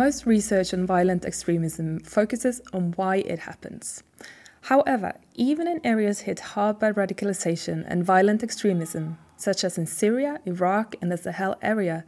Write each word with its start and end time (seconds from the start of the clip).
most 0.00 0.24
research 0.24 0.72
on 0.72 0.86
violent 0.86 1.26
extremism 1.26 2.00
focuses 2.00 2.62
on 2.72 2.94
why 2.96 3.16
it 3.16 3.40
happens. 3.40 4.02
However, 4.62 5.12
even 5.34 5.68
in 5.68 5.78
areas 5.84 6.20
hit 6.20 6.40
hard 6.54 6.78
by 6.78 6.90
radicalization 6.90 7.84
and 7.86 8.02
violent 8.02 8.42
extremism, 8.42 9.18
such 9.36 9.62
as 9.62 9.76
in 9.76 9.86
Syria, 9.86 10.40
Iraq, 10.46 10.96
and 11.02 11.12
the 11.12 11.18
Sahel 11.18 11.54
area, 11.60 12.06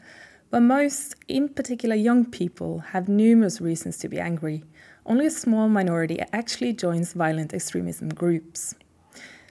where 0.49 0.63
most, 0.63 1.17
in 1.29 1.51
particular 1.51 1.95
young 1.95 2.25
people, 2.25 2.79
have 2.95 3.11
numerous 3.11 3.61
reasons 3.61 3.99
to 3.99 4.09
be 4.09 4.19
angry, 4.19 4.65
only 5.05 5.27
a 5.27 5.31
small 5.31 5.69
minority 5.69 6.19
actually 6.33 6.73
joins 6.73 7.13
violent 7.13 7.53
extremism 7.53 8.09
groups. 8.09 8.75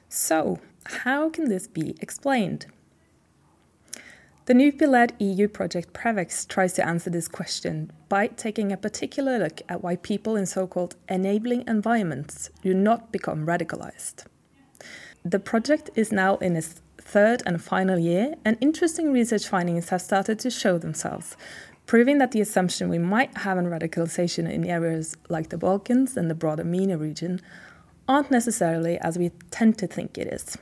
So, 0.09 0.59
how 1.03 1.29
can 1.29 1.47
this 1.47 1.67
be 1.67 1.95
explained? 2.01 2.65
The 4.45 4.53
NUPI 4.55 4.87
led 4.87 5.13
EU 5.19 5.47
project 5.47 5.93
PREVEX 5.93 6.47
tries 6.47 6.73
to 6.73 6.85
answer 6.85 7.11
this 7.11 7.27
question 7.27 7.91
by 8.09 8.25
taking 8.25 8.71
a 8.71 8.77
particular 8.77 9.37
look 9.37 9.61
at 9.69 9.83
why 9.83 9.97
people 9.97 10.35
in 10.35 10.47
so 10.47 10.65
called 10.65 10.95
enabling 11.07 11.63
environments 11.67 12.49
do 12.63 12.73
not 12.73 13.11
become 13.11 13.45
radicalized. 13.45 14.25
The 15.23 15.39
project 15.39 15.91
is 15.93 16.11
now 16.11 16.37
in 16.37 16.55
its 16.55 16.81
third 16.97 17.43
and 17.45 17.61
final 17.61 17.99
year, 17.99 18.33
and 18.43 18.57
interesting 18.61 19.13
research 19.13 19.47
findings 19.47 19.89
have 19.89 20.01
started 20.01 20.39
to 20.39 20.49
show 20.49 20.79
themselves, 20.79 21.37
proving 21.85 22.17
that 22.17 22.31
the 22.31 22.41
assumption 22.41 22.89
we 22.89 22.97
might 22.97 23.37
have 23.37 23.59
on 23.59 23.65
radicalization 23.65 24.51
in 24.51 24.65
areas 24.65 25.15
like 25.29 25.49
the 25.49 25.57
Balkans 25.57 26.17
and 26.17 26.31
the 26.31 26.35
broader 26.35 26.63
MENA 26.63 26.97
region 26.97 27.41
aren't 28.07 28.31
necessarily 28.31 28.97
as 29.01 29.19
we 29.19 29.29
tend 29.51 29.77
to 29.77 29.85
think 29.85 30.17
it 30.17 30.33
is. 30.33 30.57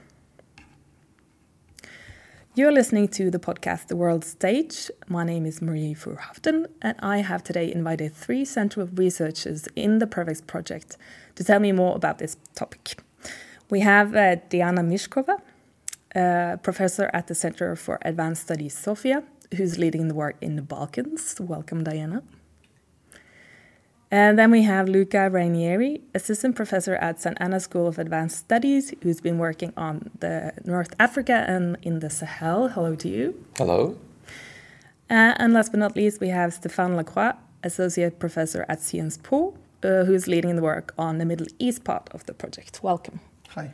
You're 2.55 2.71
listening 2.71 3.07
to 3.09 3.29
the 3.29 3.37
podcast 3.37 3.87
The 3.87 3.95
World 3.95 4.25
Stage. 4.25 4.89
My 5.07 5.23
name 5.23 5.45
is 5.45 5.61
Marie 5.61 5.93
Furhovden, 5.93 6.65
and 6.81 6.95
I 6.99 7.19
have 7.19 7.43
today 7.43 7.71
invited 7.71 8.15
three 8.15 8.43
central 8.43 8.87
researchers 8.87 9.67
in 9.75 9.99
the 9.99 10.07
PREVEX 10.07 10.45
project 10.47 10.97
to 11.35 11.43
tell 11.43 11.59
me 11.59 11.71
more 11.71 11.95
about 11.95 12.17
this 12.17 12.37
topic. 12.55 13.03
We 13.69 13.81
have 13.81 14.15
uh, 14.15 14.37
Diana 14.49 14.81
Mishkova, 14.81 15.39
uh, 16.15 16.57
professor 16.57 17.11
at 17.13 17.27
the 17.27 17.35
Center 17.35 17.75
for 17.75 17.99
Advanced 18.01 18.41
Studies 18.41 18.75
Sofia, 18.75 19.23
who's 19.55 19.77
leading 19.77 20.07
the 20.07 20.15
work 20.15 20.35
in 20.41 20.55
the 20.55 20.63
Balkans. 20.63 21.35
Welcome, 21.39 21.83
Diana. 21.83 22.23
And 24.11 24.39
then 24.39 24.49
we 24.49 24.63
have 24.63 24.89
Luca 24.89 25.29
Raineri, 25.29 26.01
assistant 26.15 26.55
professor 26.55 26.95
at 26.95 27.17
Sant'Anna 27.17 27.61
School 27.61 27.87
of 27.87 27.99
Advanced 27.99 28.39
Studies, 28.39 28.91
who's 29.03 29.21
been 29.21 29.37
working 29.37 29.71
on 29.77 30.09
the 30.19 30.51
North 30.65 30.95
Africa 30.99 31.45
and 31.47 31.77
in 31.83 31.99
the 31.99 32.09
Sahel. 32.09 32.69
Hello 32.69 32.95
to 32.95 33.07
you. 33.07 33.45
Hello. 33.57 33.97
Uh, 35.11 35.35
and 35.37 35.53
last 35.53 35.71
but 35.71 35.79
not 35.79 35.95
least, 35.95 36.19
we 36.19 36.29
have 36.29 36.59
Stéphane 36.59 36.95
Lacroix, 36.95 37.33
associate 37.63 38.17
professor 38.17 38.65
at 38.67 38.81
Sciences 38.81 39.19
Po, 39.21 39.55
uh, 39.83 40.05
who's 40.05 40.27
leading 40.27 40.55
the 40.55 40.63
work 40.63 40.91
on 40.97 41.19
the 41.19 41.25
Middle 41.25 41.47
East 41.59 41.83
part 41.83 42.09
of 42.11 42.25
the 42.25 42.33
project. 42.33 42.81
Welcome. 42.81 43.19
Hi. 43.49 43.73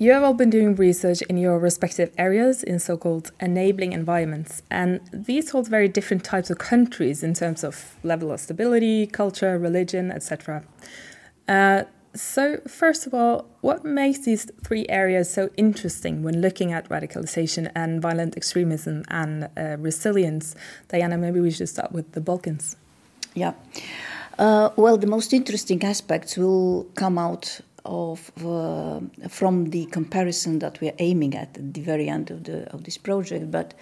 You 0.00 0.12
have 0.12 0.22
all 0.22 0.32
been 0.32 0.48
doing 0.48 0.76
research 0.76 1.22
in 1.22 1.38
your 1.38 1.58
respective 1.58 2.12
areas 2.16 2.62
in 2.62 2.78
so 2.78 2.96
called 2.96 3.32
enabling 3.40 3.92
environments, 3.92 4.62
and 4.70 5.00
these 5.12 5.50
hold 5.50 5.66
very 5.66 5.88
different 5.88 6.22
types 6.22 6.50
of 6.50 6.58
countries 6.58 7.24
in 7.24 7.34
terms 7.34 7.64
of 7.64 7.96
level 8.04 8.30
of 8.30 8.38
stability, 8.38 9.08
culture, 9.08 9.58
religion, 9.58 10.12
etc. 10.12 10.62
Uh, 11.48 11.82
so, 12.14 12.58
first 12.68 13.08
of 13.08 13.14
all, 13.14 13.46
what 13.60 13.84
makes 13.84 14.20
these 14.20 14.48
three 14.62 14.86
areas 14.88 15.32
so 15.32 15.50
interesting 15.56 16.22
when 16.22 16.40
looking 16.40 16.72
at 16.72 16.88
radicalization 16.88 17.68
and 17.74 18.00
violent 18.00 18.36
extremism 18.36 19.02
and 19.08 19.48
uh, 19.56 19.76
resilience? 19.80 20.54
Diana, 20.86 21.18
maybe 21.18 21.40
we 21.40 21.50
should 21.50 21.68
start 21.68 21.90
with 21.90 22.12
the 22.12 22.20
Balkans. 22.20 22.76
Yeah. 23.34 23.54
Uh, 24.38 24.70
well, 24.76 24.96
the 24.96 25.08
most 25.08 25.32
interesting 25.32 25.82
aspects 25.82 26.36
will 26.36 26.84
come 26.94 27.18
out 27.18 27.60
of 27.84 28.30
uh, 28.44 29.00
from 29.28 29.70
the 29.70 29.86
comparison 29.86 30.58
that 30.58 30.80
we 30.80 30.88
are 30.88 30.96
aiming 30.98 31.34
at 31.34 31.56
at 31.56 31.74
the 31.74 31.80
very 31.80 32.08
end 32.08 32.30
of 32.30 32.44
the 32.44 32.70
of 32.72 32.84
this 32.84 32.98
project. 32.98 33.50
But 33.50 33.74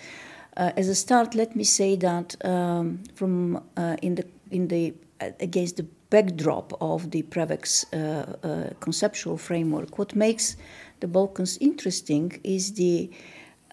uh, 0.56 0.72
as 0.76 0.88
a 0.88 0.94
start, 0.94 1.34
let 1.34 1.54
me 1.54 1.64
say 1.64 1.96
that 1.96 2.34
um, 2.44 3.02
from 3.14 3.62
uh, 3.76 3.96
in 4.02 4.14
the 4.14 4.24
in 4.50 4.68
the 4.68 4.94
against 5.40 5.76
the 5.76 5.86
backdrop 6.10 6.72
of 6.80 7.10
the 7.10 7.22
Prevex 7.22 7.84
uh, 7.92 8.46
uh, 8.46 8.70
conceptual 8.80 9.36
framework, 9.36 9.98
what 9.98 10.14
makes 10.14 10.56
the 11.00 11.08
Balkans 11.08 11.58
interesting 11.58 12.40
is 12.44 12.74
the 12.74 13.10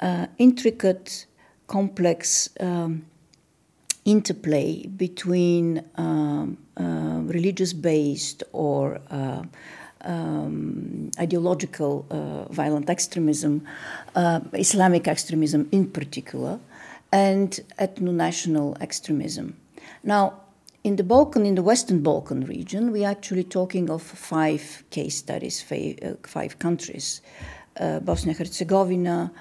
uh, 0.02 0.28
intricate, 0.38 1.26
complex. 1.68 2.50
Um, 2.60 3.06
interplay 4.06 4.86
between 4.86 5.82
um, 5.96 6.58
religious 6.76 7.72
based 7.72 8.44
or 8.52 9.00
um, 10.04 11.12
ideological 11.20 12.06
uh, 12.10 12.52
violent 12.52 12.90
extremism, 12.90 13.66
uh, 14.16 14.40
Islamic 14.54 15.08
extremism 15.08 15.68
in 15.72 15.88
particular, 15.88 16.60
and 17.12 17.60
ethno-national 17.80 18.78
extremism. 18.82 19.56
Now, 20.04 20.34
in 20.84 20.98
the 20.98 21.04
Balkan, 21.04 21.46
in 21.46 21.56
the 21.56 21.64
Western 21.64 22.02
Balkan 22.02 22.46
region, 22.46 22.92
we're 22.92 23.08
actually 23.08 23.46
talking 23.46 23.90
of 23.90 24.02
five 24.02 24.84
case 24.90 25.16
studies, 25.16 25.64
uh, 25.72 26.16
five 26.24 26.60
countries: 26.60 27.22
uh, 27.80 28.00
Bosnia 28.00 28.36
Herzegovina, 28.36 29.32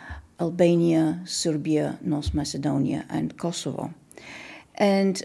Albania, 0.40 1.20
Serbia, 1.24 1.98
North 2.02 2.34
Macedonia, 2.34 3.04
and 3.08 3.36
Kosovo. 3.36 3.92
And 4.76 5.22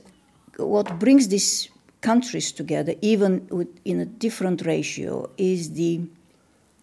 what 0.58 1.00
brings 1.00 1.28
this 1.28 1.70
countries 2.02 2.52
together, 2.52 2.94
even 3.02 3.48
with, 3.50 3.68
in 3.86 4.00
a 4.00 4.06
different 4.06 4.66
ratio, 4.66 5.30
is 5.38 5.74
the 5.74 6.02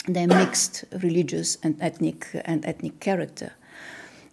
their 0.06 0.26
mixed 0.26 0.84
religious 1.02 1.56
and 1.62 1.76
ethnic 1.80 2.26
and 2.44 2.64
ethnic 2.66 3.00
character. 3.00 3.52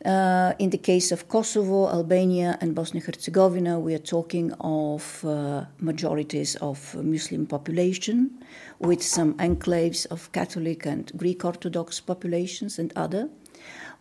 Uh, 0.04 0.54
in 0.58 0.72
the 0.72 0.78
case 0.78 1.12
of 1.12 1.30
Kosovo, 1.30 1.88
Albania, 1.88 2.58
and 2.60 2.74
Bosnia 2.74 3.04
Herzegovina, 3.04 3.80
we 3.80 3.94
are 3.94 4.00
talking 4.00 4.52
of 4.60 5.24
uh, 5.24 5.66
majorities 5.80 6.56
of 6.56 6.96
Muslim 6.96 7.46
population, 7.46 8.32
with 8.80 9.04
some 9.04 9.36
enclaves 9.36 10.08
of 10.08 10.32
Catholic 10.32 10.88
and 10.88 11.12
Greek 11.16 11.46
Orthodox 11.46 12.00
populations 12.00 12.80
and 12.80 12.92
other. 12.96 13.30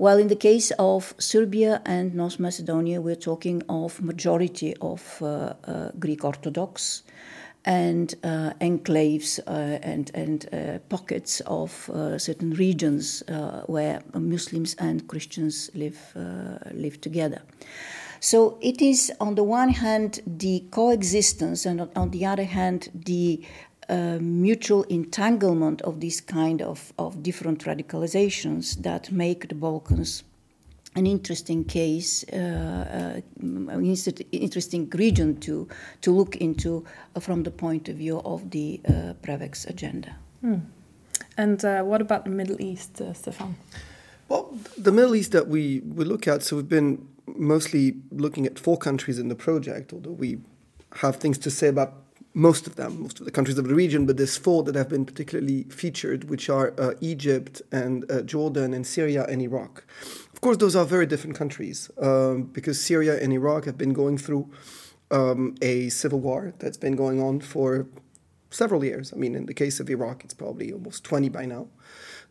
While 0.00 0.16
in 0.16 0.28
the 0.28 0.34
case 0.34 0.70
of 0.78 1.14
Serbia 1.18 1.82
and 1.84 2.14
North 2.14 2.40
Macedonia, 2.40 3.02
we're 3.02 3.22
talking 3.22 3.62
of 3.68 4.00
majority 4.00 4.74
of 4.80 5.20
uh, 5.20 5.52
uh, 5.64 5.90
Greek 5.98 6.24
Orthodox 6.24 7.02
and 7.66 8.14
uh, 8.24 8.54
enclaves 8.62 9.38
uh, 9.46 9.50
and, 9.82 10.10
and 10.14 10.48
uh, 10.54 10.78
pockets 10.88 11.40
of 11.40 11.90
uh, 11.90 12.16
certain 12.16 12.52
regions 12.52 13.22
where 13.66 14.00
Muslims 14.14 14.74
and 14.78 15.06
Christians 15.06 15.70
live, 15.74 16.14
live 16.72 16.98
together. 17.02 17.42
So 18.20 18.56
it 18.62 18.80
is, 18.80 19.12
on 19.20 19.34
the 19.34 19.44
one 19.44 19.68
hand, 19.68 20.20
the 20.26 20.64
coexistence, 20.70 21.66
and 21.66 21.90
on 21.94 22.10
the 22.10 22.24
other 22.24 22.44
hand, 22.44 22.88
the 22.94 23.42
mutual 24.20 24.84
entanglement 24.84 25.82
of 25.82 26.00
this 26.00 26.20
kind 26.20 26.62
of, 26.62 26.92
of 26.98 27.22
different 27.22 27.64
radicalizations 27.64 28.82
that 28.82 29.10
make 29.10 29.48
the 29.48 29.54
Balkans 29.54 30.24
an 30.96 31.06
interesting 31.06 31.64
case, 31.64 32.24
uh, 32.32 32.36
uh, 32.36 33.20
an 33.40 33.84
interesting 34.32 34.90
region 34.90 35.38
to, 35.40 35.68
to 36.00 36.10
look 36.10 36.36
into 36.36 36.84
uh, 37.14 37.20
from 37.20 37.42
the 37.44 37.50
point 37.50 37.88
of 37.88 37.96
view 37.96 38.20
of 38.24 38.50
the 38.50 38.80
uh, 38.88 38.92
Prevex 39.22 39.68
agenda. 39.68 40.16
Hmm. 40.40 40.56
And 41.36 41.64
uh, 41.64 41.82
what 41.82 42.00
about 42.00 42.24
the 42.24 42.30
Middle 42.30 42.60
East, 42.60 43.00
uh, 43.00 43.12
Stefan? 43.12 43.54
Well, 44.28 44.52
the 44.76 44.92
Middle 44.92 45.14
East 45.14 45.32
that 45.32 45.48
we, 45.48 45.80
we 45.80 46.04
look 46.04 46.26
at, 46.26 46.42
so 46.42 46.56
we've 46.56 46.68
been 46.68 47.06
mostly 47.26 47.96
looking 48.10 48.46
at 48.46 48.58
four 48.58 48.76
countries 48.76 49.18
in 49.18 49.28
the 49.28 49.34
project, 49.36 49.92
although 49.92 50.10
we 50.10 50.38
have 50.96 51.16
things 51.16 51.38
to 51.38 51.50
say 51.50 51.68
about 51.68 51.94
most 52.34 52.66
of 52.66 52.76
them, 52.76 53.02
most 53.02 53.18
of 53.18 53.26
the 53.26 53.32
countries 53.32 53.58
of 53.58 53.66
the 53.66 53.74
region, 53.74 54.06
but 54.06 54.16
there's 54.16 54.36
four 54.36 54.62
that 54.62 54.74
have 54.74 54.88
been 54.88 55.04
particularly 55.04 55.64
featured, 55.64 56.30
which 56.30 56.48
are 56.48 56.72
uh, 56.78 56.92
Egypt 57.00 57.60
and 57.72 58.10
uh, 58.10 58.22
Jordan 58.22 58.72
and 58.72 58.86
Syria 58.86 59.26
and 59.28 59.42
Iraq. 59.42 59.84
Of 60.32 60.40
course, 60.40 60.56
those 60.56 60.76
are 60.76 60.84
very 60.84 61.06
different 61.06 61.36
countries 61.36 61.90
um, 61.98 62.44
because 62.44 62.80
Syria 62.80 63.20
and 63.20 63.32
Iraq 63.32 63.64
have 63.64 63.76
been 63.76 63.92
going 63.92 64.16
through 64.16 64.48
um, 65.10 65.56
a 65.60 65.88
civil 65.88 66.20
war 66.20 66.54
that's 66.58 66.76
been 66.76 66.94
going 66.94 67.20
on 67.20 67.40
for 67.40 67.86
several 68.50 68.84
years. 68.84 69.12
I 69.12 69.16
mean, 69.16 69.34
in 69.34 69.46
the 69.46 69.54
case 69.54 69.80
of 69.80 69.90
Iraq, 69.90 70.24
it's 70.24 70.34
probably 70.34 70.72
almost 70.72 71.04
20 71.04 71.28
by 71.28 71.46
now. 71.46 71.66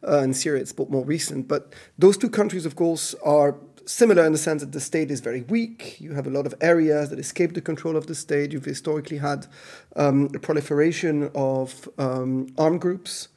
Uh, 0.08 0.20
in 0.20 0.34
Syria, 0.34 0.62
it's 0.62 0.78
more 0.78 1.04
recent. 1.04 1.48
But 1.50 1.74
those 1.98 2.18
two 2.18 2.30
countries, 2.30 2.66
of 2.66 2.76
course, 2.76 3.16
are 3.24 3.58
similar 3.90 4.24
in 4.24 4.32
the 4.32 4.38
sense 4.38 4.62
that 4.62 4.72
the 4.72 4.80
state 4.80 5.10
is 5.10 5.20
very 5.20 5.42
weak. 5.42 6.00
You 6.00 6.14
have 6.14 6.28
a 6.28 6.30
lot 6.30 6.46
of 6.46 6.54
areas 6.62 7.10
that 7.10 7.18
escape 7.18 7.54
the 7.54 7.62
control 7.62 7.98
of 7.98 8.06
the 8.06 8.14
state. 8.14 8.54
You've 8.54 8.66
historically 8.66 9.18
had 9.18 9.48
um, 9.96 10.30
a 10.36 10.40
proliferation 10.40 11.32
of 11.34 11.90
um, 11.98 12.54
armed 12.58 12.82
groups. 12.82 13.30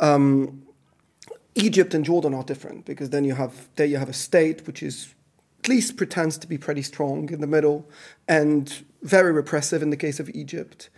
Um, 0.00 0.62
Egypt 1.54 1.94
and 1.94 2.04
Jordan 2.04 2.34
are 2.34 2.42
different 2.42 2.84
because 2.84 3.10
then 3.10 3.22
you 3.24 3.36
have 3.36 3.68
there 3.76 3.86
you 3.86 3.98
have 3.98 4.08
a 4.08 4.14
state 4.14 4.66
which 4.66 4.82
is 4.82 5.14
at 5.62 5.68
least 5.68 5.96
pretends 5.96 6.36
to 6.38 6.48
be 6.48 6.58
pretty 6.58 6.82
strong 6.82 7.30
in 7.30 7.40
the 7.40 7.46
middle 7.46 7.88
and 8.26 8.84
very 9.02 9.30
repressive 9.30 9.80
in 9.80 9.90
the 9.90 9.96
case 9.96 10.18
of 10.18 10.28
Egypt. 10.30 10.90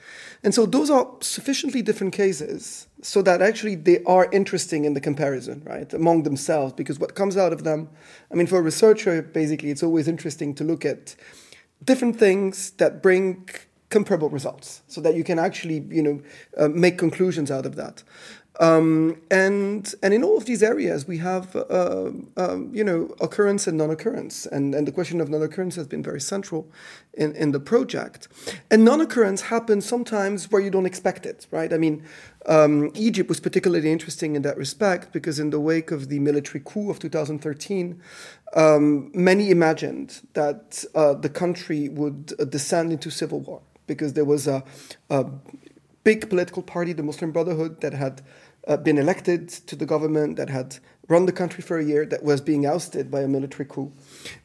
And 0.43 0.55
so 0.55 0.65
those 0.65 0.89
are 0.89 1.07
sufficiently 1.21 1.83
different 1.83 2.15
cases 2.15 2.89
so 3.07 3.23
that 3.23 3.41
actually 3.41 3.77
they 3.77 4.03
are 4.03 4.29
interesting 4.33 4.85
in 4.85 4.95
the 4.95 5.01
comparison, 5.01 5.63
right, 5.65 5.95
among 5.95 6.25
themselves, 6.25 6.73
because 6.73 6.99
what 6.99 7.15
comes 7.15 7.37
out 7.37 7.53
of 7.53 7.63
them, 7.63 7.89
I 8.33 8.35
mean, 8.35 8.49
for 8.49 8.59
a 8.59 8.63
researcher, 8.63 9.23
basically, 9.23 9.71
it's 9.71 9.85
always 9.85 10.09
interesting 10.09 10.57
to 10.57 10.65
look 10.65 10.85
at 10.85 11.15
different 11.85 12.19
things 12.19 12.73
that 12.79 13.05
bring 13.05 13.49
comparable 13.91 14.29
results 14.29 14.83
so 14.89 15.01
that 15.03 15.15
you 15.15 15.23
can 15.23 15.39
actually, 15.39 15.87
you 15.89 16.03
know, 16.03 16.21
uh, 16.59 16.67
make 16.67 16.99
conclusions 16.99 17.49
out 17.49 17.65
of 17.65 17.77
that. 17.77 18.03
Um, 18.59 19.21
and 19.31 19.95
and 20.03 20.15
in 20.15 20.25
all 20.25 20.39
of 20.39 20.47
these 20.47 20.63
areas, 20.63 21.07
we 21.07 21.19
have 21.19 21.55
uh, 21.55 22.11
um, 22.37 22.71
you 22.73 22.83
know 22.83 23.15
occurrence 23.21 23.67
and 23.67 23.77
non-occurrence, 23.77 24.47
and 24.47 24.75
and 24.75 24.89
the 24.89 24.93
question 24.93 25.21
of 25.21 25.29
non-occurrence 25.29 25.77
has 25.77 25.87
been 25.87 26.03
very 26.03 26.21
central 26.21 26.67
in, 27.13 27.35
in 27.35 27.53
the 27.53 27.61
project. 27.61 28.29
And 28.71 28.85
non-occurrence 28.85 29.43
happens 29.43 29.85
sometimes 29.85 30.51
where 30.51 30.63
you 30.63 30.71
don't 30.71 30.87
expect 30.87 31.27
it, 31.27 31.47
right? 31.51 31.73
I 31.73 31.77
mean, 31.77 32.03
um, 32.47 32.93
Egypt 32.95 33.29
was 33.29 33.41
particularly 33.41 33.93
interesting 33.93 34.37
in 34.37 34.43
that 34.43 34.57
respect 34.57 35.13
because 35.13 35.39
in 35.39 35.51
the 35.51 35.61
wake 35.61 35.91
of 35.91 36.09
the 36.09 36.19
military 36.19 36.63
coup 36.65 36.91
of 36.91 36.99
2013, 36.99 38.01
um, 38.55 39.11
many 39.15 39.51
imagined 39.51 40.21
that 40.33 40.85
uh, 40.95 41.15
the 41.15 41.29
country 41.29 41.89
would 41.89 42.33
uh, 42.39 42.45
descend 42.45 42.93
into 42.93 43.11
civil 43.11 43.41
war 43.41 43.61
because 43.87 44.15
there 44.15 44.25
was 44.25 44.47
a, 44.47 44.65
a 45.11 45.27
big 46.05 46.29
political 46.29 46.63
party, 46.63 46.93
the 46.93 47.03
Muslim 47.03 47.33
Brotherhood, 47.33 47.81
that 47.81 47.93
had 47.93 48.23
uh, 48.67 48.77
been 48.77 48.99
elected 48.99 49.49
to 49.49 49.77
the 49.77 49.87
government, 49.87 50.37
that 50.37 50.51
had 50.51 50.79
run 51.09 51.27
the 51.27 51.33
country 51.33 51.63
for 51.63 51.79
a 51.79 51.85
year, 51.85 52.05
that 52.05 52.23
was 52.23 52.41
being 52.41 52.67
ousted 52.67 53.11
by 53.11 53.21
a 53.21 53.29
military 53.29 53.65
coup. 53.65 53.93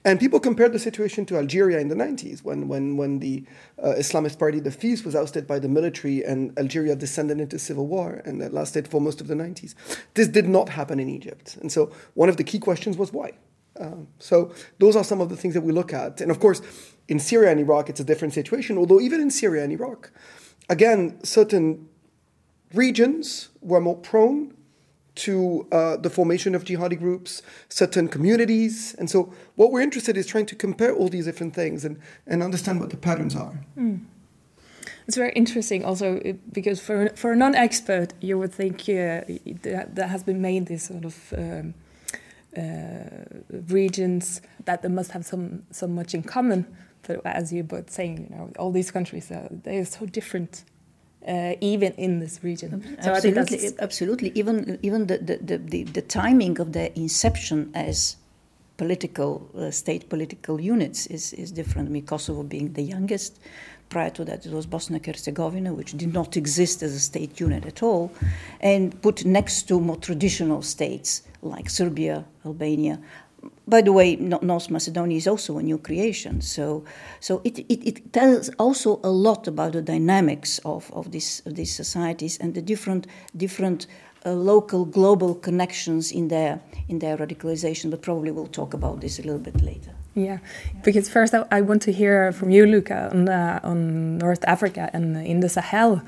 And 0.05 0.19
people 0.19 0.39
compared 0.39 0.73
the 0.73 0.79
situation 0.79 1.25
to 1.27 1.37
Algeria 1.37 1.79
in 1.79 1.87
the 1.87 1.95
90s, 1.95 2.43
when, 2.43 2.67
when, 2.67 2.97
when 2.97 3.19
the 3.19 3.43
uh, 3.81 3.95
Islamist 3.97 4.37
party, 4.37 4.59
the 4.59 4.71
FIS, 4.71 5.03
was 5.03 5.15
ousted 5.15 5.47
by 5.47 5.57
the 5.57 5.67
military 5.67 6.23
and 6.23 6.57
Algeria 6.59 6.95
descended 6.95 7.39
into 7.39 7.57
civil 7.57 7.87
war, 7.87 8.21
and 8.25 8.39
that 8.41 8.53
lasted 8.53 8.87
for 8.87 9.01
most 9.01 9.21
of 9.21 9.27
the 9.27 9.33
90s. 9.33 9.73
This 10.13 10.27
did 10.27 10.47
not 10.47 10.69
happen 10.69 10.99
in 10.99 11.09
Egypt. 11.09 11.57
And 11.61 11.71
so 11.71 11.91
one 12.13 12.29
of 12.29 12.37
the 12.37 12.43
key 12.43 12.59
questions 12.59 12.97
was 12.97 13.11
why? 13.11 13.31
Um, 13.79 14.07
so 14.19 14.53
those 14.77 14.95
are 14.95 15.03
some 15.03 15.21
of 15.21 15.29
the 15.29 15.37
things 15.37 15.55
that 15.55 15.61
we 15.61 15.71
look 15.71 15.93
at. 15.93 16.21
And 16.21 16.29
of 16.29 16.39
course, 16.39 16.61
in 17.07 17.19
Syria 17.19 17.51
and 17.51 17.59
Iraq, 17.59 17.89
it's 17.89 17.99
a 17.99 18.03
different 18.03 18.33
situation, 18.33 18.77
although 18.77 18.99
even 18.99 19.19
in 19.19 19.31
Syria 19.31 19.63
and 19.63 19.73
Iraq, 19.73 20.11
again, 20.69 21.23
certain 21.23 21.89
regions 22.73 23.49
were 23.61 23.81
more 23.81 23.97
prone 23.97 24.53
to 25.13 25.67
uh, 25.71 25.97
the 25.97 26.09
formation 26.09 26.55
of 26.55 26.63
jihadi 26.63 26.97
groups, 26.97 27.41
certain 27.69 28.07
communities. 28.07 28.95
And 28.97 29.09
so, 29.09 29.33
what 29.55 29.71
we're 29.71 29.81
interested 29.81 30.15
in 30.15 30.21
is 30.21 30.27
trying 30.27 30.45
to 30.47 30.55
compare 30.55 30.93
all 30.93 31.09
these 31.09 31.25
different 31.25 31.53
things 31.53 31.83
and, 31.85 31.99
and 32.25 32.41
understand 32.41 32.79
what 32.79 32.89
the 32.89 32.97
patterns 32.97 33.35
are. 33.35 33.59
Mm. 33.77 34.05
It's 35.07 35.17
very 35.17 35.33
interesting 35.33 35.83
also 35.83 36.21
because 36.51 36.79
for, 36.79 37.09
for 37.15 37.33
a 37.33 37.35
non 37.35 37.55
expert, 37.55 38.13
you 38.21 38.37
would 38.37 38.53
think 38.53 38.81
uh, 38.81 39.27
that, 39.63 39.95
that 39.95 40.09
has 40.09 40.23
been 40.23 40.41
made 40.41 40.67
this 40.67 40.83
sort 40.83 41.05
of. 41.05 41.33
Um, 41.37 41.73
uh, 42.57 43.23
regions 43.69 44.41
that 44.65 44.81
they 44.81 44.89
must 44.89 45.11
have 45.11 45.25
some 45.25 45.63
so 45.71 45.87
much 45.87 46.13
in 46.13 46.21
common. 46.21 46.67
But 47.03 47.25
as 47.25 47.53
you 47.53 47.63
both 47.63 47.89
saying, 47.89 48.27
you 48.29 48.35
know, 48.35 48.51
all 48.59 48.73
these 48.73 48.91
countries 48.91 49.31
uh, 49.31 49.47
they 49.63 49.77
are 49.77 49.85
so 49.85 50.05
different 50.05 50.65
uh, 51.27 51.53
even 51.61 51.93
in 51.93 52.19
this 52.19 52.43
region. 52.43 52.97
So 53.01 53.11
absolutely, 53.11 53.69
absolutely. 53.79 54.31
Even 54.35 54.79
even 54.81 55.07
the, 55.07 55.17
the, 55.17 55.57
the, 55.57 55.83
the, 55.83 56.01
timing 56.01 56.59
of 56.59 56.73
their 56.73 56.89
inception 56.95 57.71
as 57.75 58.15
political 58.77 59.47
uh, 59.55 59.69
state 59.69 60.09
political 60.09 60.59
units 60.59 61.05
is, 61.07 61.33
is 61.33 61.51
different. 61.51 61.89
I 61.89 61.91
mean, 61.91 62.05
Kosovo 62.05 62.43
being 62.43 62.73
the 62.73 62.81
youngest. 62.81 63.39
Prior 63.89 64.09
to 64.11 64.23
that, 64.25 64.45
it 64.45 64.53
was 64.53 64.65
Bosnia 64.65 65.01
Herzegovina, 65.05 65.73
which 65.73 65.91
did 65.91 66.13
not 66.13 66.37
exist 66.37 66.81
as 66.81 66.93
a 66.93 66.99
state 66.99 67.39
unit 67.39 67.65
at 67.65 67.83
all, 67.83 68.11
and 68.61 68.99
put 69.01 69.25
next 69.25 69.63
to 69.67 69.81
more 69.81 69.97
traditional 69.97 70.61
states 70.61 71.23
like 71.41 71.69
Serbia, 71.69 72.25
Albania, 72.45 72.99
by 73.67 73.81
the 73.81 73.93
way, 73.93 74.15
North 74.17 74.69
Macedonia 74.69 75.17
is 75.17 75.27
also 75.27 75.57
a 75.57 75.63
new 75.63 75.77
creation. 75.77 76.41
So, 76.41 76.83
so 77.19 77.41
it, 77.43 77.59
it, 77.59 77.87
it, 77.87 78.13
tells 78.13 78.49
also 78.59 78.99
a 79.03 79.09
lot 79.09 79.47
about 79.47 79.73
the 79.73 79.81
dynamics 79.81 80.59
of, 80.65 80.91
of, 80.93 81.11
this, 81.11 81.41
of 81.45 81.55
these 81.55 81.73
societies 81.73 82.37
and 82.39 82.53
the 82.53 82.61
different, 82.61 83.07
different 83.35 83.87
uh, 84.25 84.33
local, 84.33 84.85
global 84.85 85.35
connections 85.35 86.11
in 86.11 86.27
their, 86.27 86.59
in 86.89 86.99
their 86.99 87.17
radicalization. 87.17 87.89
But 87.91 88.01
probably 88.01 88.31
we'll 88.31 88.47
talk 88.47 88.73
about 88.73 88.99
this 89.01 89.19
a 89.19 89.23
little 89.23 89.39
bit 89.39 89.61
later. 89.61 89.91
Yeah, 90.13 90.39
because 90.83 91.07
first 91.07 91.33
I, 91.33 91.45
I 91.51 91.61
want 91.61 91.81
to 91.83 91.93
hear 91.93 92.33
from 92.33 92.49
you, 92.49 92.65
Luca, 92.65 93.09
on, 93.11 93.29
uh, 93.29 93.61
on 93.63 94.17
North 94.17 94.43
Africa 94.43 94.89
and 94.91 95.15
in 95.25 95.39
the 95.39 95.47
Sahel 95.47 96.01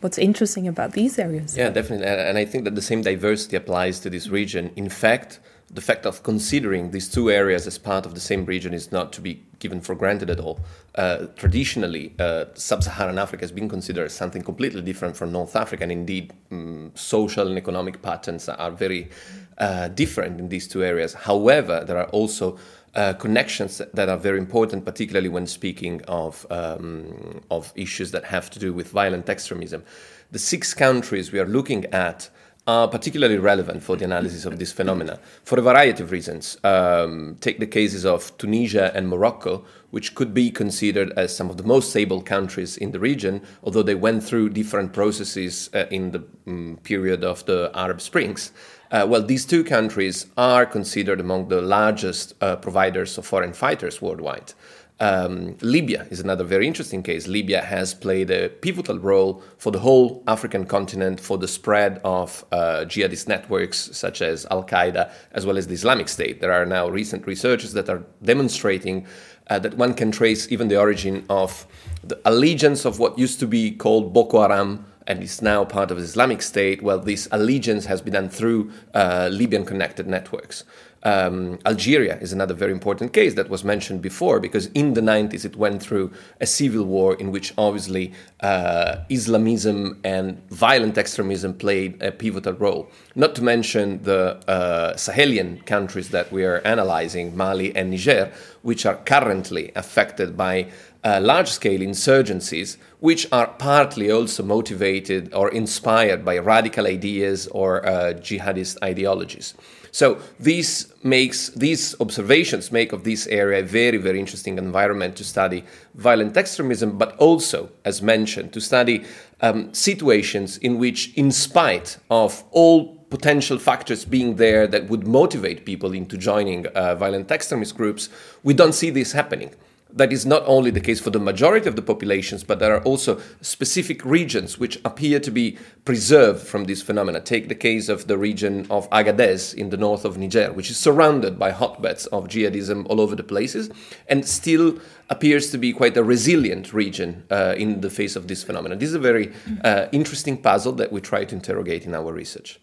what's 0.00 0.18
interesting 0.18 0.66
about 0.68 0.92
these 0.92 1.18
areas. 1.18 1.56
Yeah, 1.56 1.70
definitely. 1.70 2.06
And 2.06 2.38
I 2.38 2.44
think 2.44 2.64
that 2.64 2.74
the 2.74 2.82
same 2.82 3.02
diversity 3.02 3.56
applies 3.56 4.00
to 4.00 4.10
this 4.10 4.28
region. 4.28 4.70
In 4.76 4.88
fact, 4.88 5.40
the 5.72 5.80
fact 5.80 6.04
of 6.04 6.22
considering 6.24 6.90
these 6.90 7.08
two 7.08 7.30
areas 7.30 7.66
as 7.66 7.78
part 7.78 8.04
of 8.04 8.14
the 8.14 8.20
same 8.20 8.44
region 8.44 8.74
is 8.74 8.90
not 8.90 9.12
to 9.12 9.20
be 9.20 9.44
given 9.60 9.80
for 9.80 9.94
granted 9.94 10.28
at 10.28 10.40
all. 10.40 10.58
Uh, 10.96 11.26
traditionally, 11.36 12.12
uh, 12.18 12.46
sub-Saharan 12.54 13.18
Africa 13.18 13.44
has 13.44 13.52
been 13.52 13.68
considered 13.68 14.10
something 14.10 14.42
completely 14.42 14.82
different 14.82 15.16
from 15.16 15.30
North 15.30 15.54
Africa, 15.54 15.84
and 15.84 15.92
indeed, 15.92 16.32
um, 16.50 16.90
social 16.94 17.46
and 17.46 17.56
economic 17.56 18.02
patterns 18.02 18.48
are 18.48 18.70
very 18.72 19.10
uh, 19.58 19.86
different 19.88 20.40
in 20.40 20.48
these 20.48 20.66
two 20.66 20.82
areas. 20.82 21.14
However, 21.14 21.84
there 21.86 21.98
are 21.98 22.08
also 22.08 22.58
uh, 22.94 23.12
connections 23.14 23.80
that 23.94 24.08
are 24.08 24.16
very 24.16 24.38
important, 24.38 24.84
particularly 24.84 25.28
when 25.28 25.46
speaking 25.46 26.02
of 26.08 26.46
um, 26.50 27.40
of 27.50 27.72
issues 27.76 28.10
that 28.10 28.24
have 28.24 28.50
to 28.50 28.58
do 28.58 28.72
with 28.72 28.88
violent 28.88 29.28
extremism. 29.28 29.84
The 30.32 30.38
six 30.38 30.74
countries 30.74 31.32
we 31.32 31.38
are 31.38 31.46
looking 31.46 31.86
at 31.86 32.30
are 32.66 32.88
particularly 32.88 33.38
relevant 33.38 33.82
for 33.82 33.96
the 33.96 34.04
analysis 34.04 34.44
of 34.44 34.58
this 34.58 34.70
phenomena 34.70 35.18
for 35.44 35.58
a 35.58 35.62
variety 35.62 36.02
of 36.02 36.10
reasons. 36.10 36.56
Um, 36.62 37.36
take 37.40 37.58
the 37.58 37.66
cases 37.66 38.04
of 38.04 38.36
Tunisia 38.38 38.92
and 38.94 39.08
Morocco, 39.08 39.64
which 39.90 40.14
could 40.14 40.32
be 40.34 40.50
considered 40.50 41.12
as 41.16 41.34
some 41.34 41.50
of 41.50 41.56
the 41.56 41.64
most 41.64 41.90
stable 41.90 42.20
countries 42.20 42.76
in 42.76 42.92
the 42.92 43.00
region, 43.00 43.42
although 43.64 43.82
they 43.82 43.94
went 43.94 44.22
through 44.22 44.50
different 44.50 44.92
processes 44.92 45.70
uh, 45.74 45.86
in 45.90 46.12
the 46.12 46.22
um, 46.46 46.78
period 46.82 47.24
of 47.24 47.44
the 47.46 47.70
Arab 47.74 48.00
Springs. 48.00 48.52
Uh, 48.90 49.06
well, 49.08 49.22
these 49.22 49.46
two 49.46 49.62
countries 49.62 50.26
are 50.36 50.66
considered 50.66 51.20
among 51.20 51.48
the 51.48 51.62
largest 51.62 52.34
uh, 52.40 52.56
providers 52.56 53.16
of 53.18 53.24
foreign 53.24 53.52
fighters 53.52 54.02
worldwide. 54.02 54.52
Um, 54.98 55.56
Libya 55.62 56.06
is 56.10 56.20
another 56.20 56.44
very 56.44 56.66
interesting 56.66 57.02
case. 57.02 57.26
Libya 57.26 57.62
has 57.62 57.94
played 57.94 58.30
a 58.30 58.50
pivotal 58.50 58.98
role 58.98 59.42
for 59.56 59.70
the 59.70 59.78
whole 59.78 60.22
African 60.26 60.66
continent 60.66 61.18
for 61.18 61.38
the 61.38 61.48
spread 61.48 62.02
of 62.04 62.44
uh, 62.52 62.84
jihadist 62.84 63.26
networks 63.26 63.96
such 63.96 64.20
as 64.20 64.44
Al 64.50 64.62
Qaeda 64.62 65.10
as 65.32 65.46
well 65.46 65.56
as 65.56 65.68
the 65.68 65.72
Islamic 65.72 66.08
State. 66.08 66.42
There 66.42 66.52
are 66.52 66.66
now 66.66 66.88
recent 66.88 67.26
researches 67.26 67.72
that 67.72 67.88
are 67.88 68.04
demonstrating 68.22 69.06
uh, 69.48 69.58
that 69.60 69.74
one 69.74 69.94
can 69.94 70.12
trace 70.12 70.52
even 70.52 70.68
the 70.68 70.78
origin 70.78 71.24
of 71.30 71.66
the 72.04 72.20
allegiance 72.26 72.84
of 72.84 72.98
what 72.98 73.18
used 73.18 73.40
to 73.40 73.46
be 73.46 73.70
called 73.70 74.12
Boko 74.12 74.42
Haram 74.42 74.84
and 75.10 75.24
is 75.24 75.42
now 75.42 75.64
part 75.64 75.90
of 75.90 75.96
the 75.98 76.04
Islamic 76.04 76.40
State. 76.40 76.82
Well, 76.82 77.00
this 77.00 77.26
allegiance 77.32 77.84
has 77.86 78.00
been 78.00 78.12
done 78.12 78.28
through 78.28 78.70
uh, 78.94 79.28
Libyan 79.32 79.64
connected 79.64 80.06
networks. 80.06 80.62
Um, 81.02 81.58
Algeria 81.64 82.18
is 82.18 82.32
another 82.32 82.54
very 82.54 82.72
important 82.72 83.12
case 83.12 83.34
that 83.34 83.48
was 83.48 83.64
mentioned 83.64 84.02
before 84.02 84.38
because 84.38 84.66
in 84.66 84.92
the 84.94 85.00
90s 85.00 85.44
it 85.44 85.56
went 85.56 85.82
through 85.82 86.12
a 86.40 86.46
civil 86.46 86.84
war 86.84 87.14
in 87.14 87.32
which 87.32 87.54
obviously 87.56 88.12
uh, 88.40 88.96
Islamism 89.08 89.98
and 90.04 90.40
violent 90.50 90.98
extremism 90.98 91.54
played 91.54 92.00
a 92.02 92.12
pivotal 92.12 92.52
role. 92.52 92.88
Not 93.14 93.34
to 93.36 93.42
mention 93.42 94.02
the 94.02 94.38
uh, 94.46 94.92
Sahelian 94.94 95.64
countries 95.64 96.10
that 96.10 96.30
we 96.30 96.44
are 96.44 96.58
analyzing, 96.66 97.34
Mali 97.36 97.74
and 97.74 97.90
Niger, 97.90 98.30
which 98.62 98.84
are 98.84 98.96
currently 98.96 99.72
affected 99.74 100.36
by 100.36 100.68
uh, 101.04 101.20
large 101.22 101.48
scale 101.48 101.80
insurgencies, 101.80 102.76
which 103.00 103.26
are 103.32 103.46
partly 103.46 104.10
also 104.10 104.42
motivated 104.42 105.32
or 105.34 105.48
inspired 105.50 106.24
by 106.24 106.38
radical 106.38 106.86
ideas 106.86 107.46
or 107.48 107.86
uh, 107.86 108.12
jihadist 108.14 108.76
ideologies. 108.82 109.54
So 109.92 110.20
these 110.38 110.92
makes 111.02 111.48
these 111.50 111.96
observations 112.00 112.70
make 112.70 112.92
of 112.92 113.02
this 113.02 113.26
area 113.26 113.60
a 113.60 113.62
very 113.62 113.96
very 113.96 114.20
interesting 114.20 114.56
environment 114.58 115.16
to 115.16 115.24
study 115.24 115.64
violent 115.94 116.36
extremism, 116.36 116.96
but 116.96 117.16
also, 117.16 117.70
as 117.84 118.00
mentioned, 118.00 118.52
to 118.52 118.60
study 118.60 119.04
um, 119.40 119.72
situations 119.74 120.58
in 120.58 120.78
which, 120.78 121.12
in 121.14 121.32
spite 121.32 121.98
of 122.10 122.44
all 122.52 122.96
potential 123.10 123.58
factors 123.58 124.04
being 124.04 124.36
there 124.36 124.68
that 124.68 124.88
would 124.88 125.06
motivate 125.06 125.64
people 125.64 125.92
into 125.92 126.16
joining 126.16 126.66
uh, 126.68 126.94
violent 126.94 127.28
extremist 127.30 127.76
groups, 127.76 128.08
we 128.44 128.54
don't 128.54 128.74
see 128.74 128.90
this 128.90 129.10
happening. 129.10 129.50
That 129.94 130.12
is 130.12 130.26
not 130.26 130.42
only 130.46 130.70
the 130.70 130.80
case 130.80 131.00
for 131.00 131.10
the 131.10 131.18
majority 131.18 131.68
of 131.68 131.76
the 131.76 131.82
populations, 131.82 132.44
but 132.44 132.58
there 132.58 132.74
are 132.74 132.82
also 132.82 133.20
specific 133.40 134.04
regions 134.04 134.58
which 134.58 134.80
appear 134.84 135.20
to 135.20 135.30
be 135.30 135.58
preserved 135.84 136.46
from 136.46 136.64
this 136.64 136.82
phenomena. 136.82 137.20
Take 137.20 137.48
the 137.48 137.54
case 137.54 137.88
of 137.88 138.06
the 138.06 138.18
region 138.18 138.66
of 138.70 138.88
Agadez 138.90 139.54
in 139.54 139.70
the 139.70 139.76
north 139.76 140.04
of 140.04 140.18
Niger, 140.18 140.52
which 140.52 140.70
is 140.70 140.76
surrounded 140.76 141.38
by 141.38 141.50
hotbeds 141.50 142.06
of 142.06 142.28
jihadism 142.28 142.86
all 142.88 143.00
over 143.00 143.16
the 143.16 143.22
places, 143.22 143.70
and 144.08 144.26
still 144.26 144.78
appears 145.08 145.50
to 145.50 145.58
be 145.58 145.72
quite 145.72 145.96
a 145.96 146.04
resilient 146.04 146.72
region 146.72 147.24
uh, 147.30 147.54
in 147.56 147.80
the 147.80 147.90
face 147.90 148.16
of 148.16 148.28
this 148.28 148.44
phenomenon. 148.44 148.78
This 148.78 148.90
is 148.90 148.94
a 148.94 149.00
very 149.00 149.32
uh, 149.64 149.86
interesting 149.92 150.36
puzzle 150.36 150.72
that 150.74 150.92
we 150.92 151.00
try 151.00 151.24
to 151.24 151.34
interrogate 151.34 151.84
in 151.84 151.94
our 151.94 152.12
research. 152.12 152.60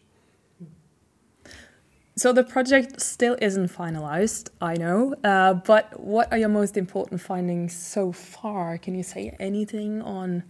So 2.17 2.33
the 2.33 2.43
project 2.43 2.99
still 2.99 3.37
isn't 3.39 3.67
finalized, 3.67 4.49
I 4.59 4.73
know, 4.73 5.13
uh, 5.23 5.53
but 5.53 5.99
what 5.99 6.31
are 6.31 6.37
your 6.39 6.49
most 6.49 6.75
important 6.75 7.21
findings 7.21 7.77
so 7.77 8.11
far? 8.11 8.79
Can 8.79 8.95
you 8.95 9.03
say 9.03 9.35
anything 9.39 10.01
on 10.01 10.43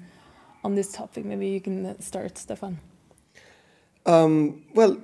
on 0.64 0.76
this 0.76 0.94
topic? 0.94 1.26
Maybe 1.26 1.50
you 1.50 1.60
can 1.60 1.86
uh, 1.86 1.96
start, 2.00 2.38
Stefan. 2.38 2.80
Um, 4.06 4.64
well, 4.76 4.96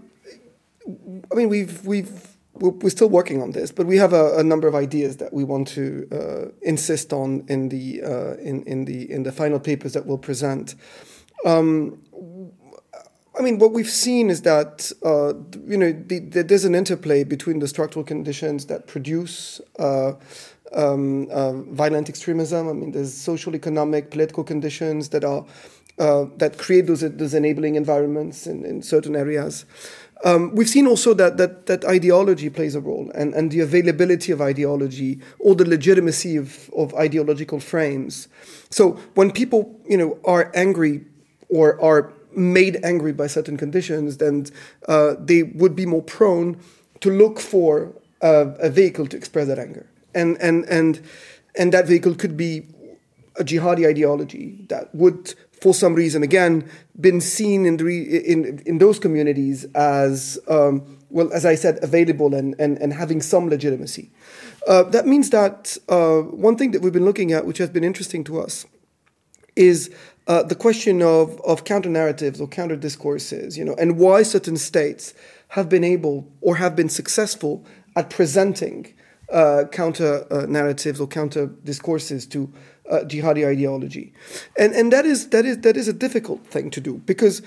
I 0.88 1.36
mean, 1.36 1.50
we've 1.50 1.86
we've 1.86 2.38
we're 2.54 2.90
still 2.90 3.10
working 3.10 3.42
on 3.42 3.52
this, 3.52 3.74
but 3.74 3.86
we 3.86 3.98
have 3.98 4.14
a, 4.14 4.38
a 4.38 4.44
number 4.44 4.70
of 4.70 4.74
ideas 4.74 5.18
that 5.18 5.34
we 5.34 5.44
want 5.44 5.68
to 5.70 6.08
uh, 6.14 6.52
insist 6.62 7.12
on 7.12 7.44
in 7.50 7.68
the 7.68 8.02
uh, 8.04 8.36
in 8.36 8.64
in 8.64 8.86
the 8.86 9.12
in 9.12 9.24
the 9.24 9.34
final 9.34 9.60
papers 9.60 9.92
that 9.92 10.06
we'll 10.06 10.18
present. 10.18 10.76
Um, 11.46 12.03
I 13.38 13.42
mean, 13.42 13.58
what 13.58 13.72
we've 13.72 13.90
seen 13.90 14.30
is 14.30 14.44
that 14.44 14.92
uh, 15.04 15.34
you 15.66 15.78
know 15.78 15.92
the, 15.92 16.20
the, 16.20 16.44
there's 16.44 16.66
an 16.66 16.76
interplay 16.76 17.24
between 17.24 17.60
the 17.60 17.68
structural 17.68 18.06
conditions 18.06 18.68
that 18.68 18.86
produce 18.86 19.60
uh, 19.80 20.14
um, 20.74 21.28
uh, 21.32 21.54
violent 21.54 22.10
extremism. 22.10 22.70
I 22.70 22.74
mean, 22.74 22.92
there's 22.92 23.14
social, 23.14 23.56
economic, 23.56 24.12
political 24.12 24.44
conditions 24.44 25.10
that 25.10 25.24
are 25.24 25.46
uh, 25.98 26.26
that 26.38 26.60
create 26.60 26.86
those 26.86 27.02
those 27.02 27.34
enabling 27.34 27.76
environments 27.76 28.46
in, 28.46 28.66
in 28.66 28.84
certain 28.84 29.16
areas. 29.16 29.66
Um, 30.26 30.56
we've 30.56 30.70
seen 30.70 30.88
also 30.88 31.14
that, 31.16 31.38
that 31.38 31.66
that 31.66 31.84
ideology 31.86 32.50
plays 32.50 32.76
a 32.76 32.82
role, 32.82 33.12
and, 33.16 33.34
and 33.34 33.52
the 33.52 33.62
availability 33.62 34.32
of 34.32 34.42
ideology 34.42 35.20
or 35.40 35.56
the 35.56 35.66
legitimacy 35.66 36.38
of, 36.38 36.70
of 36.78 36.94
ideological 36.94 37.60
frames. 37.60 38.28
So 38.70 38.92
when 39.16 39.32
people 39.32 39.80
you 39.90 39.98
know 39.98 40.20
are 40.24 40.52
angry 40.54 41.06
or 41.50 41.82
are 41.82 42.14
made 42.36 42.84
angry 42.84 43.14
by 43.14 43.28
certain 43.28 43.58
conditions, 43.58 44.18
then 44.18 44.46
uh, 44.88 45.16
they 45.20 45.44
would 45.44 45.76
be 45.76 45.86
more 45.86 46.02
prone 46.02 46.60
to 47.02 47.10
look 47.10 47.40
for 47.40 47.94
a, 48.22 48.48
a, 48.60 48.70
vehicle 48.70 49.08
to 49.08 49.18
express 49.18 49.48
that 49.48 49.60
anger. 49.60 49.86
And, 50.14 50.38
and, 50.42 50.66
and, 50.66 51.02
and 51.56 51.74
that 51.74 51.88
vehicle 51.88 52.16
could 52.16 52.38
be 52.38 52.66
a 53.38 53.44
jihadi 53.44 53.88
ideology 53.88 54.66
that 54.70 54.94
would, 54.94 55.34
for 55.52 55.74
some 55.74 55.96
reason, 55.96 56.24
again, 56.24 56.70
been 57.00 57.20
seen 57.20 57.66
in, 57.66 57.78
the 57.78 57.84
re- 57.84 58.18
in, 58.18 58.62
in 58.66 58.78
those 58.78 59.00
communities 59.00 59.66
as, 59.76 60.40
um, 60.48 60.98
well, 61.10 61.32
as 61.34 61.46
I 61.46 61.56
said, 61.56 61.80
available 61.84 62.34
and, 62.34 62.56
and, 62.60 62.78
and 62.78 62.94
having 62.94 63.22
some 63.22 63.50
legitimacy. 63.50 64.12
Uh, 64.68 64.84
that 64.84 65.08
means 65.08 65.30
that 65.32 65.78
uh, 65.90 66.20
one 66.22 66.58
thing 66.58 66.72
that 66.72 66.82
we've 66.82 66.94
been 66.94 67.06
looking 67.06 67.34
at, 67.34 67.46
which 67.46 67.58
has 67.58 67.70
been 67.70 67.84
interesting 67.84 68.24
to 68.26 68.40
us, 68.40 68.66
is 69.56 69.94
uh, 70.28 70.44
the 70.44 70.56
question 70.56 71.02
of, 71.02 71.40
of 71.42 71.66
counter 71.66 71.90
narratives 71.90 72.40
or 72.40 72.48
counter 72.48 72.76
discourses, 72.76 73.58
you 73.58 73.66
know, 73.66 73.76
and 73.76 73.98
why 73.98 74.24
certain 74.24 74.58
states 74.58 75.14
have 75.50 75.70
been 75.70 75.84
able 75.84 76.32
or 76.42 76.56
have 76.56 76.76
been 76.76 76.90
successful 76.90 77.66
at 77.96 78.10
presenting 78.10 78.94
uh, 79.30 79.66
counter 79.72 80.26
uh, 80.32 80.46
narratives 80.46 81.00
or 81.00 81.08
counter 81.08 81.48
discourses 81.64 82.26
to 82.26 82.52
uh, 82.90 83.00
jihadi 83.00 83.48
ideology, 83.48 84.14
and 84.58 84.74
and 84.74 84.92
that 84.92 85.06
is 85.06 85.30
that 85.30 85.46
is 85.46 85.60
that 85.60 85.78
is 85.78 85.88
a 85.88 85.94
difficult 85.94 86.46
thing 86.48 86.70
to 86.70 86.82
do 86.82 86.96
because 87.06 87.42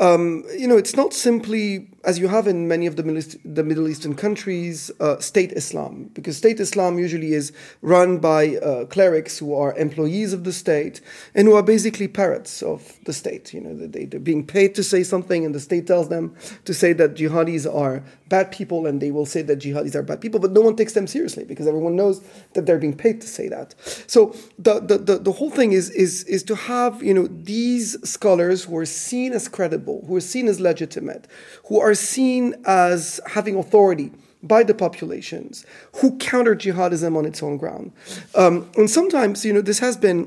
um, 0.00 0.42
you 0.58 0.66
know, 0.66 0.76
it's 0.76 0.96
not 0.96 1.14
simply, 1.14 1.88
as 2.02 2.18
you 2.18 2.26
have 2.26 2.48
in 2.48 2.66
many 2.66 2.86
of 2.86 2.96
the 2.96 3.04
Middle, 3.04 3.18
East, 3.18 3.36
the 3.44 3.62
Middle 3.62 3.86
Eastern 3.88 4.16
countries, 4.16 4.90
uh, 4.98 5.20
state 5.20 5.52
Islam, 5.52 6.10
because 6.14 6.36
state 6.36 6.58
Islam 6.58 6.98
usually 6.98 7.32
is 7.32 7.52
run 7.80 8.18
by 8.18 8.56
uh, 8.56 8.86
clerics 8.86 9.38
who 9.38 9.54
are 9.54 9.72
employees 9.76 10.32
of 10.32 10.42
the 10.42 10.52
state 10.52 11.00
and 11.36 11.46
who 11.46 11.54
are 11.54 11.62
basically 11.62 12.08
parrots 12.08 12.60
of 12.60 12.98
the 13.04 13.12
state. 13.12 13.54
You 13.54 13.60
know, 13.60 13.86
they, 13.86 14.04
they're 14.06 14.18
being 14.18 14.44
paid 14.44 14.74
to 14.74 14.82
say 14.82 15.04
something, 15.04 15.44
and 15.44 15.54
the 15.54 15.60
state 15.60 15.86
tells 15.86 16.08
them 16.08 16.34
to 16.64 16.74
say 16.74 16.92
that 16.94 17.14
jihadis 17.14 17.72
are 17.72 18.02
bad 18.34 18.46
people, 18.58 18.80
and 18.88 18.96
they 19.02 19.12
will 19.16 19.28
say 19.34 19.42
that 19.48 19.56
jihadis 19.62 19.94
are 19.94 20.06
bad 20.10 20.20
people, 20.24 20.40
but 20.44 20.52
no 20.58 20.62
one 20.68 20.76
takes 20.80 20.94
them 20.98 21.06
seriously 21.06 21.44
because 21.50 21.66
everyone 21.72 21.94
knows 22.00 22.16
that 22.54 22.62
they're 22.66 22.82
being 22.86 22.98
paid 23.04 23.16
to 23.24 23.28
say 23.36 23.46
that. 23.56 23.68
So 24.14 24.20
the, 24.66 24.74
the, 24.90 24.96
the, 25.08 25.16
the 25.28 25.34
whole 25.38 25.52
thing 25.58 25.70
is, 25.80 25.86
is, 26.04 26.12
is 26.36 26.42
to 26.50 26.54
have, 26.72 26.92
you 27.08 27.14
know, 27.14 27.26
these 27.54 27.88
scholars 28.14 28.58
who 28.64 28.74
are 28.82 28.90
seen 29.08 29.30
as 29.38 29.44
credible 29.56 29.98
who 30.06 30.14
are 30.16 30.26
seen 30.34 30.46
as 30.52 30.58
legitimate, 30.70 31.24
who 31.68 31.76
are 31.86 31.94
seen 31.94 32.42
as 32.64 33.20
having 33.36 33.56
authority 33.56 34.10
by 34.42 34.62
the 34.70 34.74
populations, 34.74 35.64
who 35.98 36.08
counter 36.18 36.54
jihadism 36.54 37.16
on 37.16 37.24
its 37.30 37.40
own 37.46 37.56
ground. 37.62 37.92
Um, 38.34 38.54
and 38.76 38.88
sometimes, 38.98 39.44
you 39.46 39.52
know, 39.54 39.62
this 39.62 39.78
has 39.78 39.96
been, 40.06 40.18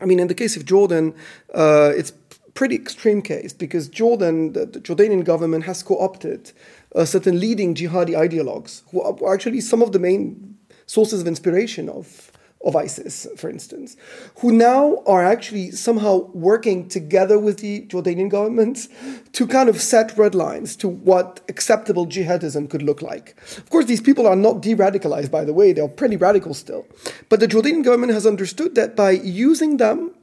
I 0.00 0.04
mean, 0.08 0.20
in 0.20 0.28
the 0.28 0.38
case 0.42 0.54
of 0.58 0.62
Jordan, 0.64 1.14
uh, 1.54 1.90
it's 2.00 2.12
pretty 2.54 2.76
extreme 2.76 3.20
case 3.20 3.52
because 3.52 3.88
Jordan, 3.88 4.52
the, 4.52 4.64
the 4.66 4.80
Jordanian 4.80 5.24
government 5.24 5.64
has 5.64 5.82
co-opted 5.82 6.52
uh, 6.94 7.04
certain 7.04 7.40
leading 7.40 7.74
jihadi 7.74 8.14
ideologues 8.14 8.82
who 8.90 9.02
are 9.02 9.34
actually 9.34 9.60
some 9.60 9.82
of 9.82 9.92
the 9.92 9.98
main 9.98 10.56
sources 10.86 11.20
of 11.20 11.26
inspiration 11.26 11.88
of 11.88 12.30
of 12.64 12.74
ISIS, 12.74 13.26
for 13.36 13.50
instance, 13.50 13.96
who 14.38 14.50
now 14.50 15.02
are 15.06 15.22
actually 15.22 15.70
somehow 15.70 16.30
working 16.32 16.88
together 16.88 17.38
with 17.38 17.58
the 17.58 17.82
Jordanian 17.88 18.30
government 18.30 18.88
to 19.32 19.46
kind 19.46 19.68
of 19.68 19.80
set 19.80 20.16
red 20.16 20.34
lines 20.34 20.74
to 20.76 20.88
what 20.88 21.40
acceptable 21.48 22.06
jihadism 22.06 22.70
could 22.70 22.82
look 22.82 23.02
like. 23.02 23.36
Of 23.58 23.68
course, 23.70 23.84
these 23.84 24.00
people 24.00 24.26
are 24.26 24.36
not 24.36 24.62
de 24.62 24.74
radicalized, 24.74 25.30
by 25.30 25.44
the 25.44 25.52
way, 25.52 25.72
they're 25.72 25.88
pretty 25.88 26.16
radical 26.16 26.54
still. 26.54 26.86
But 27.28 27.40
the 27.40 27.48
Jordanian 27.48 27.84
government 27.84 28.14
has 28.14 28.26
understood 28.26 28.74
that 28.76 28.96
by 28.96 29.10
using 29.10 29.76
them 29.76 30.14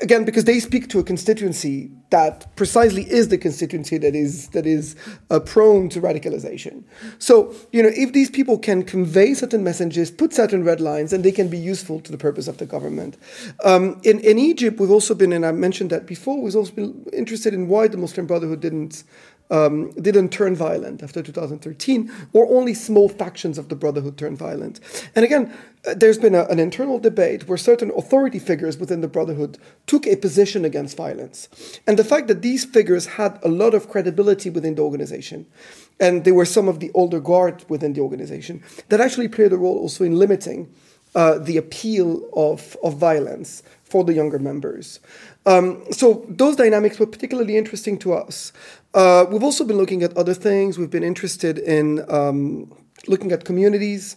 again 0.00 0.24
because 0.24 0.44
they 0.44 0.58
speak 0.58 0.88
to 0.88 0.98
a 0.98 1.04
constituency 1.04 1.90
that 2.10 2.54
precisely 2.56 3.08
is 3.10 3.28
the 3.28 3.38
constituency 3.38 3.96
that 3.98 4.14
is 4.14 4.48
that 4.48 4.66
is 4.66 4.96
uh, 5.30 5.38
prone 5.40 5.88
to 5.88 6.00
radicalization. 6.00 6.82
So 7.18 7.54
you 7.72 7.82
know 7.82 7.90
if 7.94 8.12
these 8.12 8.30
people 8.30 8.58
can 8.58 8.82
convey 8.82 9.34
certain 9.34 9.62
messages 9.62 10.10
put 10.10 10.32
certain 10.32 10.64
red 10.64 10.80
lines 10.80 11.12
and 11.12 11.24
they 11.24 11.32
can 11.32 11.48
be 11.48 11.58
useful 11.58 12.00
to 12.00 12.12
the 12.12 12.18
purpose 12.18 12.48
of 12.48 12.58
the 12.58 12.66
government. 12.66 13.16
Um, 13.64 14.00
in, 14.02 14.20
in 14.20 14.38
egypt 14.38 14.80
we've 14.80 14.90
also 14.90 15.14
been 15.14 15.32
and 15.32 15.46
i 15.46 15.52
mentioned 15.52 15.90
that 15.90 16.06
before 16.06 16.40
we've 16.40 16.56
also 16.56 16.72
been 16.72 17.04
interested 17.12 17.54
in 17.54 17.68
why 17.68 17.88
the 17.88 17.96
muslim 17.96 18.26
brotherhood 18.26 18.60
didn't 18.60 19.04
um, 19.50 19.90
didn't 19.92 20.30
turn 20.30 20.56
violent 20.56 21.02
after 21.02 21.22
2013, 21.22 22.10
or 22.32 22.46
only 22.48 22.74
small 22.74 23.08
factions 23.08 23.58
of 23.58 23.68
the 23.68 23.76
Brotherhood 23.76 24.16
turned 24.16 24.38
violent. 24.38 24.80
And 25.14 25.24
again, 25.24 25.52
uh, 25.86 25.94
there's 25.94 26.18
been 26.18 26.34
a, 26.34 26.44
an 26.46 26.58
internal 26.58 26.98
debate 26.98 27.46
where 27.46 27.58
certain 27.58 27.92
authority 27.96 28.38
figures 28.38 28.78
within 28.78 29.00
the 29.00 29.08
Brotherhood 29.08 29.58
took 29.86 30.06
a 30.06 30.16
position 30.16 30.64
against 30.64 30.96
violence. 30.96 31.48
And 31.86 31.98
the 31.98 32.04
fact 32.04 32.28
that 32.28 32.42
these 32.42 32.64
figures 32.64 33.06
had 33.06 33.38
a 33.42 33.48
lot 33.48 33.74
of 33.74 33.90
credibility 33.90 34.48
within 34.50 34.76
the 34.76 34.82
organization, 34.82 35.46
and 36.00 36.24
they 36.24 36.32
were 36.32 36.46
some 36.46 36.68
of 36.68 36.80
the 36.80 36.90
older 36.94 37.20
guard 37.20 37.64
within 37.68 37.92
the 37.92 38.00
organization, 38.00 38.62
that 38.88 39.00
actually 39.00 39.28
played 39.28 39.52
a 39.52 39.56
role 39.56 39.78
also 39.78 40.04
in 40.04 40.18
limiting 40.18 40.72
uh, 41.14 41.38
the 41.38 41.56
appeal 41.56 42.28
of, 42.32 42.76
of 42.82 42.96
violence 42.96 43.62
for 43.94 44.02
the 44.02 44.12
younger 44.12 44.40
members. 44.40 44.98
Um, 45.46 45.84
so 45.92 46.26
those 46.28 46.56
dynamics 46.56 46.98
were 46.98 47.06
particularly 47.06 47.56
interesting 47.56 47.96
to 47.98 48.08
us. 48.12 48.52
Uh, 48.92 49.24
we've 49.30 49.44
also 49.44 49.64
been 49.64 49.76
looking 49.76 50.02
at 50.02 50.12
other 50.16 50.34
things. 50.34 50.76
We've 50.80 50.90
been 50.98 51.08
interested 51.12 51.60
in 51.60 51.86
um, 52.18 52.72
looking 53.06 53.30
at 53.30 53.44
communities, 53.44 54.16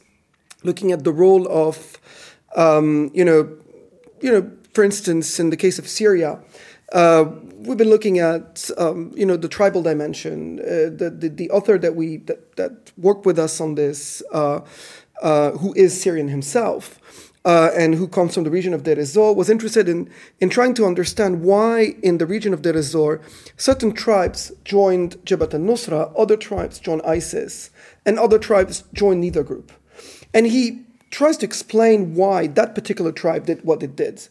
looking 0.63 0.91
at 0.91 1.03
the 1.03 1.11
role 1.11 1.47
of, 1.65 1.75
um, 2.55 3.11
you 3.13 3.23
know, 3.23 3.41
you 4.23 4.31
know, 4.31 4.43
for 4.73 4.83
instance, 4.83 5.39
in 5.39 5.51
the 5.51 5.57
case 5.65 5.77
of 5.77 5.87
Syria, 5.87 6.39
uh, 6.93 7.25
we've 7.65 7.77
been 7.77 7.91
looking 7.91 8.17
at, 8.17 8.71
um, 8.79 9.11
you 9.15 9.27
know, 9.27 9.37
the 9.37 9.51
tribal 9.57 9.83
dimension. 9.83 10.59
Uh, 10.59 10.89
the, 11.01 11.09
the, 11.21 11.29
the 11.29 11.51
author 11.51 11.77
that 11.77 11.95
we 11.95 12.17
that, 12.29 12.39
that 12.55 12.71
worked 12.97 13.27
with 13.27 13.37
us 13.37 13.61
on 13.61 13.75
this, 13.75 14.23
uh, 14.31 14.61
uh, 15.21 15.51
who 15.61 15.69
is 15.75 16.01
Syrian 16.01 16.29
himself 16.29 16.99
uh, 17.47 17.71
and 17.77 17.95
who 17.95 18.09
comes 18.09 18.33
from 18.33 18.43
the 18.43 18.49
region 18.49 18.73
of 18.73 18.83
Deir 18.83 18.97
was 19.33 19.49
interested 19.49 19.87
in, 19.87 20.09
in 20.41 20.49
trying 20.49 20.73
to 20.73 20.85
understand 20.85 21.43
why 21.43 21.95
in 22.03 22.17
the 22.17 22.25
region 22.25 22.53
of 22.53 22.61
Deir 22.61 23.21
certain 23.55 23.93
tribes 23.93 24.51
joined 24.65 25.15
Jabhat 25.23 25.53
al-Nusra, 25.53 26.11
other 26.17 26.35
tribes 26.35 26.77
joined 26.77 27.03
ISIS, 27.03 27.69
and 28.05 28.19
other 28.19 28.37
tribes 28.37 28.83
joined 28.93 29.21
neither 29.21 29.43
group. 29.43 29.71
And 30.33 30.45
he 30.45 30.83
tries 31.09 31.37
to 31.37 31.45
explain 31.45 32.15
why 32.15 32.47
that 32.47 32.75
particular 32.75 33.13
tribe 33.13 33.45
did 33.45 33.63
what 33.63 33.81
it 33.81 33.95
did. 33.95 34.27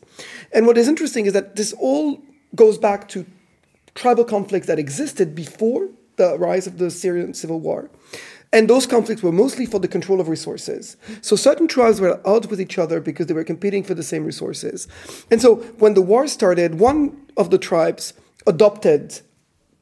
And 0.52 0.66
what 0.66 0.76
is 0.76 0.86
interesting 0.86 1.24
is 1.24 1.32
that 1.32 1.56
this 1.56 1.72
all 1.72 2.22
goes 2.54 2.76
back 2.76 3.08
to 3.08 3.24
tribal 3.94 4.24
conflicts 4.24 4.66
that 4.66 4.78
existed 4.78 5.34
before 5.34 5.88
the 6.16 6.36
rise 6.38 6.66
of 6.66 6.76
the 6.76 6.90
Syrian 6.90 7.32
civil 7.32 7.60
war 7.60 7.88
And 8.52 8.70
those 8.70 8.86
conflicts 8.86 9.22
were 9.22 9.32
mostly 9.32 9.66
for 9.66 9.78
the 9.78 9.88
control 9.88 10.20
of 10.20 10.28
resources. 10.28 10.96
So 11.20 11.36
certain 11.36 11.68
tribes 11.68 12.00
were 12.00 12.14
at 12.14 12.24
odds 12.24 12.48
with 12.48 12.60
each 12.60 12.78
other 12.78 13.00
because 13.00 13.26
they 13.26 13.34
were 13.34 13.44
competing 13.44 13.82
for 13.82 13.94
the 13.94 14.02
same 14.02 14.24
resources. 14.24 14.88
And 15.30 15.42
so 15.42 15.56
when 15.78 15.94
the 15.94 16.02
war 16.02 16.26
started, 16.26 16.76
one 16.76 17.26
of 17.36 17.50
the 17.50 17.58
tribes 17.58 18.12
adopted 18.46 19.20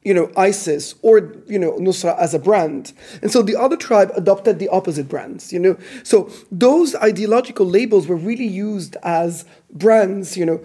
you 0.05 0.13
know, 0.13 0.31
ISIS 0.37 0.93
or, 1.01 1.33
you 1.47 1.57
know, 1.57 1.73
Nusra 1.79 2.15
as 2.19 2.35
a 2.35 2.39
brand. 2.39 2.93
And 3.23 3.31
so 3.31 3.41
the 3.41 3.55
other 3.55 3.75
tribe 3.75 4.11
adopted 4.15 4.59
the 4.59 4.69
opposite 4.69 5.09
brands, 5.09 5.51
you 5.51 5.59
know. 5.59 5.77
So 6.03 6.29
those 6.51 6.93
ideological 6.95 7.65
labels 7.65 8.07
were 8.07 8.15
really 8.15 8.45
used 8.45 8.95
as 9.01 9.45
brands, 9.71 10.37
you 10.37 10.45
know, 10.45 10.61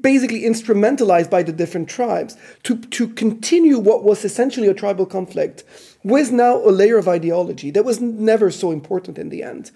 basically 0.00 0.42
instrumentalized 0.42 1.30
by 1.30 1.42
the 1.42 1.52
different 1.52 1.88
tribes 1.88 2.36
to, 2.64 2.78
to 2.78 3.08
continue 3.08 3.78
what 3.78 4.04
was 4.04 4.24
essentially 4.24 4.68
a 4.68 4.74
tribal 4.74 5.06
conflict 5.06 5.64
with 6.06 6.30
now 6.30 6.56
a 6.58 6.70
layer 6.70 6.98
of 6.98 7.08
ideology 7.08 7.72
that 7.72 7.84
was 7.84 8.00
never 8.00 8.48
so 8.48 8.70
important 8.70 9.18
in 9.18 9.28
the 9.28 9.42
end. 9.42 9.72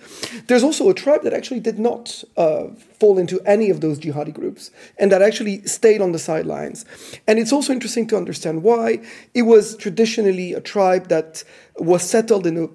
There's 0.47 0.63
also 0.63 0.89
a 0.89 0.95
tribe 0.95 1.25
that 1.25 1.33
actually 1.33 1.59
did 1.59 1.81
not 1.81 2.23
uh, 2.37 2.69
fall 3.01 3.19
into 3.19 3.41
any 3.45 3.69
of 3.69 3.81
those 3.81 3.99
jihadi 3.99 4.33
groups 4.33 4.71
and 4.97 5.11
that 5.11 5.23
actually 5.23 5.67
stayed 5.67 6.01
on 6.01 6.13
the 6.13 6.21
sidelines. 6.21 6.85
And 7.27 7.41
it's 7.41 7.53
also 7.53 7.73
interesting 7.73 8.07
to 8.09 8.17
understand 8.17 8.63
why. 8.63 9.03
It 9.35 9.43
was 9.43 9.77
traditionally 9.77 10.53
a 10.53 10.61
tribe 10.61 11.09
that 11.09 11.43
was 11.79 12.09
settled 12.09 12.47
in 12.47 12.57
a, 12.57 12.69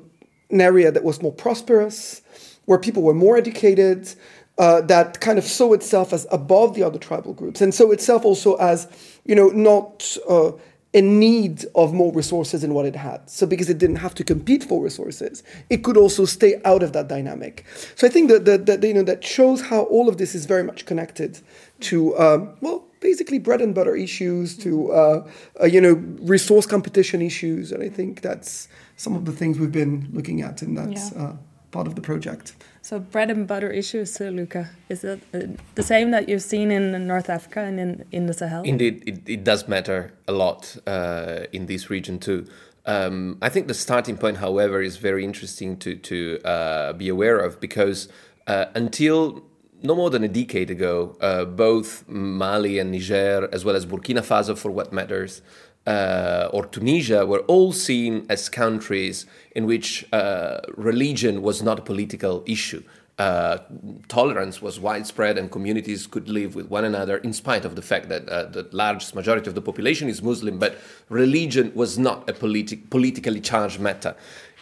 an 0.53 0.59
area 0.59 0.91
that 0.91 1.05
was 1.05 1.21
more 1.21 1.31
prosperous, 1.33 2.21
where 2.65 2.77
people 2.77 3.03
were 3.03 3.13
more 3.13 3.37
educated, 3.37 4.13
uh, 4.57 4.81
that 4.81 5.21
kind 5.21 5.37
of 5.37 5.45
saw 5.45 5.71
itself 5.71 6.11
as 6.11 6.27
above 6.29 6.75
the 6.75 6.83
other 6.83 6.99
tribal 6.99 7.33
groups, 7.33 7.61
and 7.61 7.73
saw 7.73 7.91
itself 7.91 8.25
also 8.25 8.55
as, 8.55 8.87
you 9.23 9.35
know, 9.35 9.47
not 9.49 10.17
uh, 10.27 10.51
in 10.95 11.19
need 11.19 11.65
of 11.75 11.93
more 11.93 12.13
resources 12.13 12.61
than 12.61 12.73
what 12.73 12.85
it 12.85 12.95
had. 12.95 13.29
So 13.29 13.45
because 13.45 13.69
it 13.69 13.77
didn't 13.77 13.97
have 13.97 14.15
to 14.15 14.23
compete 14.23 14.63
for 14.63 14.81
resources, 14.81 15.43
it 15.69 15.83
could 15.83 15.97
also 15.97 16.23
stay 16.23 16.61
out 16.63 16.83
of 16.83 16.93
that 16.93 17.09
dynamic. 17.09 17.65
So 17.95 18.07
I 18.07 18.09
think 18.09 18.29
that 18.29 18.45
that, 18.45 18.65
that 18.67 18.81
you 18.81 18.93
know 18.93 19.03
that 19.03 19.21
shows 19.21 19.59
how 19.59 19.81
all 19.83 20.07
of 20.07 20.17
this 20.17 20.33
is 20.33 20.45
very 20.45 20.63
much 20.63 20.85
connected 20.85 21.41
to 21.81 22.17
um, 22.17 22.55
well 22.61 22.85
basically 23.01 23.39
bread 23.39 23.61
and 23.61 23.75
butter 23.75 23.95
issues 23.95 24.57
to 24.59 24.93
uh, 24.93 25.27
uh, 25.61 25.65
you 25.65 25.81
know 25.81 25.95
resource 26.21 26.65
competition 26.65 27.21
issues, 27.21 27.73
and 27.73 27.83
I 27.83 27.89
think 27.89 28.21
that's 28.21 28.69
some 28.95 29.17
of 29.17 29.25
the 29.25 29.33
things 29.33 29.59
we've 29.59 29.77
been 29.83 30.07
looking 30.13 30.41
at 30.41 30.63
in 30.63 30.75
that 30.75 30.93
yeah. 30.93 31.21
uh, 31.21 31.35
part 31.71 31.87
of 31.87 31.95
the 31.95 32.01
project. 32.01 32.55
So 32.85 32.99
bread 32.99 33.31
and 33.31 33.47
butter 33.47 33.71
issues, 33.71 34.21
uh, 34.21 34.25
Luca, 34.25 34.69
is 34.89 35.03
it 35.03 35.19
uh, 35.33 35.39
the 35.73 35.81
same 35.81 36.11
that 36.11 36.29
you've 36.29 36.43
seen 36.43 36.69
in 36.69 37.07
North 37.07 37.31
Africa 37.31 37.61
and 37.61 37.79
in, 37.79 38.05
in 38.11 38.27
the 38.27 38.33
Sahel? 38.33 38.61
Indeed, 38.61 39.01
it, 39.07 39.21
it 39.25 39.43
does 39.43 39.67
matter 39.67 40.13
a 40.27 40.31
lot 40.31 40.77
uh, 40.85 41.47
in 41.51 41.65
this 41.65 41.89
region 41.89 42.19
too. 42.19 42.45
Um, 42.85 43.39
I 43.41 43.49
think 43.49 43.67
the 43.67 43.73
starting 43.73 44.17
point, 44.17 44.37
however, 44.37 44.83
is 44.83 44.97
very 44.97 45.23
interesting 45.23 45.77
to, 45.77 45.95
to 45.95 46.39
uh, 46.45 46.93
be 46.93 47.09
aware 47.09 47.39
of 47.39 47.59
because 47.59 48.07
uh, 48.45 48.65
until 48.75 49.43
no 49.81 49.95
more 49.95 50.11
than 50.11 50.23
a 50.23 50.27
decade 50.27 50.69
ago, 50.69 51.17
uh, 51.21 51.43
both 51.43 52.07
Mali 52.07 52.77
and 52.77 52.91
Niger, 52.91 53.49
as 53.51 53.65
well 53.65 53.75
as 53.75 53.87
Burkina 53.87 54.21
Faso 54.21 54.55
for 54.55 54.69
what 54.69 54.93
matters, 54.93 55.41
uh, 55.85 56.49
or 56.51 56.65
Tunisia 56.65 57.25
were 57.25 57.41
all 57.41 57.71
seen 57.71 58.25
as 58.29 58.49
countries 58.49 59.25
in 59.55 59.65
which 59.65 60.05
uh, 60.11 60.59
religion 60.75 61.41
was 61.41 61.61
not 61.61 61.79
a 61.79 61.81
political 61.81 62.43
issue. 62.45 62.83
Uh, 63.17 63.59
tolerance 64.09 64.61
was 64.61 64.77
widespread 64.77 65.37
and 65.37 65.49
communities 65.49 66.05
could 66.05 66.27
live 66.27 66.53
with 66.53 66.69
one 66.69 66.83
another 66.83 67.15
in 67.17 67.31
spite 67.31 67.63
of 67.63 67.75
the 67.75 67.81
fact 67.81 68.09
that 68.09 68.27
uh, 68.27 68.43
the 68.43 68.67
largest 68.73 69.15
majority 69.15 69.47
of 69.47 69.55
the 69.55 69.61
population 69.61 70.09
is 70.09 70.21
Muslim, 70.21 70.59
but 70.59 70.77
religion 71.07 71.71
was 71.75 71.97
not 71.97 72.29
a 72.29 72.33
politi- 72.33 72.89
politically 72.89 73.39
charged 73.39 73.79
matter. 73.79 74.15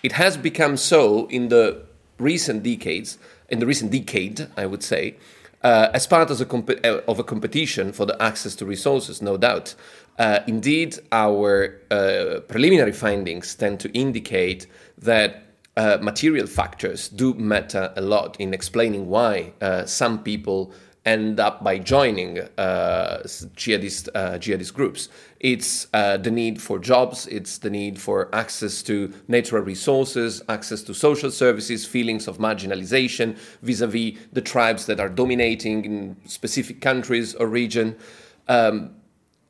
It 0.04 0.12
has 0.12 0.38
become 0.38 0.78
so 0.78 1.26
in 1.28 1.48
the 1.48 1.82
recent 2.20 2.62
decades, 2.62 3.18
in 3.50 3.58
the 3.58 3.66
recent 3.66 3.92
decade, 3.92 4.48
I 4.56 4.68
would 4.68 4.84
say, 4.84 5.16
uh, 5.64 5.90
as 5.94 6.06
part 6.06 6.30
of 6.30 6.40
a, 6.42 6.46
comp- 6.46 6.86
uh, 6.86 7.00
of 7.08 7.20
a 7.20 7.24
competition 7.24 7.94
for 7.94 8.06
the 8.06 8.22
access 8.22 8.54
to 8.56 8.66
resources, 8.66 9.22
no 9.22 9.38
doubt. 9.38 9.76
Uh, 10.20 10.40
indeed, 10.48 11.00
our 11.12 11.82
uh, 11.90 12.40
preliminary 12.48 12.92
findings 12.92 13.56
tend 13.56 13.80
to 13.80 13.92
indicate 13.94 14.68
that 14.98 15.44
uh, 15.76 15.98
material 16.02 16.46
factors 16.46 17.10
do 17.10 17.34
matter 17.34 17.92
a 17.96 18.02
lot 18.02 18.40
in 18.40 18.54
explaining 18.54 19.08
why 19.08 19.52
uh, 19.62 19.84
some 19.86 20.22
people 20.22 20.72
end 21.06 21.40
up 21.40 21.64
by 21.64 21.78
joining 21.78 22.40
uh, 22.58 23.22
jihadist, 23.58 24.08
uh, 24.16 24.38
jihadist 24.38 24.74
groups. 24.74 25.10
It's 25.40 25.86
the 25.86 26.32
need 26.32 26.62
for 26.62 26.80
jobs, 26.80 27.28
it's 27.28 27.58
the 27.58 27.70
need 27.70 28.00
for 28.00 28.34
access 28.34 28.82
to 28.84 29.12
natural 29.28 29.64
resources, 29.64 30.42
access 30.48 30.82
to 30.84 30.94
social 30.94 31.32
services, 31.32 31.86
feelings 31.86 32.28
of 32.28 32.38
marginalization 32.38 33.36
vis 33.64 33.82
a 33.82 33.88
vis 33.88 34.14
the 34.32 34.42
tribes 34.42 34.86
that 34.86 35.00
are 35.00 35.10
dominating 35.10 35.84
in 35.84 36.16
specific 36.26 36.80
countries 36.80 37.34
or 37.36 37.48
region. 37.48 37.98
Um, 38.48 38.92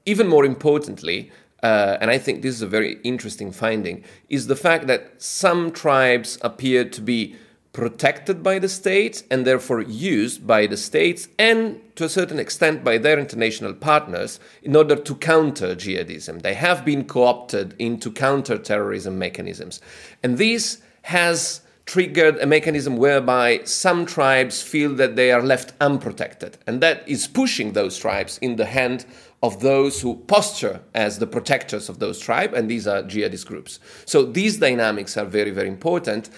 even 0.06 0.28
more 0.28 0.46
importantly, 0.46 1.32
uh, 1.62 1.98
and 2.02 2.12
I 2.12 2.18
think 2.18 2.42
this 2.42 2.56
is 2.56 2.62
a 2.62 2.68
very 2.68 3.00
interesting 3.04 3.52
finding, 3.52 4.04
is 4.30 4.48
the 4.48 4.56
fact 4.56 4.88
that 4.88 5.22
some 5.22 5.72
tribes 5.72 6.38
appear 6.42 6.84
to 6.86 7.02
be 7.02 7.36
protected 7.74 8.44
by 8.44 8.60
the 8.60 8.70
state 8.70 9.24
and 9.32 9.48
therefore 9.48 9.82
used 9.82 10.46
by 10.46 10.68
the 10.68 10.78
states 10.78 11.28
and 11.40 11.82
to 11.96 12.06
a 12.06 12.10
certain 12.10 12.38
extent 12.38 12.84
by 12.84 13.00
their 13.00 13.18
international 13.18 13.74
partners 13.74 14.40
in 14.62 14.76
order 14.76 14.96
to 14.96 15.16
counter 15.16 15.76
jihadism. 15.76 16.44
They 16.44 16.54
have 16.54 16.86
been 16.86 17.06
co 17.06 17.24
opted 17.24 17.76
into 17.80 18.12
counter-terrorism 18.12 19.18
mechanisms. 19.18 19.82
And 20.22 20.38
this 20.38 20.82
has 21.02 21.62
triggered 21.86 22.38
a 22.38 22.46
mechanism 22.46 22.96
whereby 22.96 23.62
some 23.66 24.06
tribes 24.06 24.62
feel 24.62 24.94
that 24.96 25.16
they 25.16 25.32
are 25.32 25.42
left 25.42 25.74
unprotected. 25.82 26.58
And 26.68 26.80
that 26.82 27.08
is 27.08 27.28
pushing 27.28 27.74
those 27.74 27.98
tribes 27.98 28.38
in 28.38 28.56
the 28.56 28.66
hand 28.66 29.06
of 29.44 29.60
those 29.60 30.00
who 30.02 30.16
posture 30.16 30.82
as 30.96 31.20
the 31.20 31.28
protectors 31.28 31.90
of 31.90 32.00
those 32.00 32.18
tribes, 32.18 32.58
and 32.58 32.70
these 32.70 32.88
are 32.88 33.04
jihadist 33.04 33.46
groups. 33.46 33.80
So 34.06 34.24
these 34.24 34.58
dynamics 34.58 35.18
are 35.18 35.26
very, 35.26 35.52
very 35.52 35.68
important, 35.68 36.30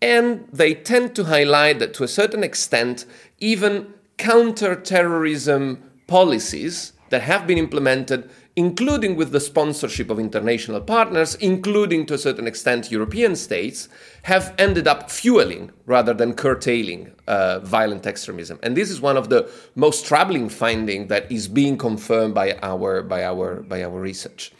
and 0.00 0.46
they 0.52 0.72
tend 0.74 1.16
to 1.16 1.24
highlight 1.24 1.80
that 1.80 1.92
to 1.94 2.04
a 2.04 2.08
certain 2.08 2.44
extent, 2.44 3.04
even 3.40 3.92
counter-terrorism 4.16 5.82
policies 6.06 6.92
that 7.10 7.22
have 7.22 7.46
been 7.48 7.58
implemented 7.58 8.30
including 8.56 9.16
with 9.16 9.32
the 9.32 9.40
sponsorship 9.40 10.10
of 10.10 10.18
international 10.18 10.80
partners, 10.80 11.34
including 11.36 12.04
to 12.06 12.14
a 12.14 12.18
certain 12.18 12.46
extent 12.46 12.90
European 12.90 13.34
states, 13.34 13.88
have 14.22 14.54
ended 14.58 14.86
up 14.86 15.10
fueling 15.10 15.70
rather 15.86 16.12
than 16.12 16.34
curtailing 16.34 17.10
uh, 17.26 17.60
violent 17.60 18.06
extremism. 18.06 18.58
And 18.62 18.76
this 18.76 18.90
is 18.90 19.00
one 19.00 19.16
of 19.16 19.30
the 19.30 19.50
most 19.74 20.04
troubling 20.04 20.48
findings 20.50 21.08
that 21.08 21.32
is 21.32 21.48
being 21.48 21.78
confirmed 21.78 22.34
by 22.34 22.58
our, 22.62 23.02
by 23.02 23.24
our, 23.24 23.62
by 23.62 23.82
our 23.82 23.98
research. 23.98 24.52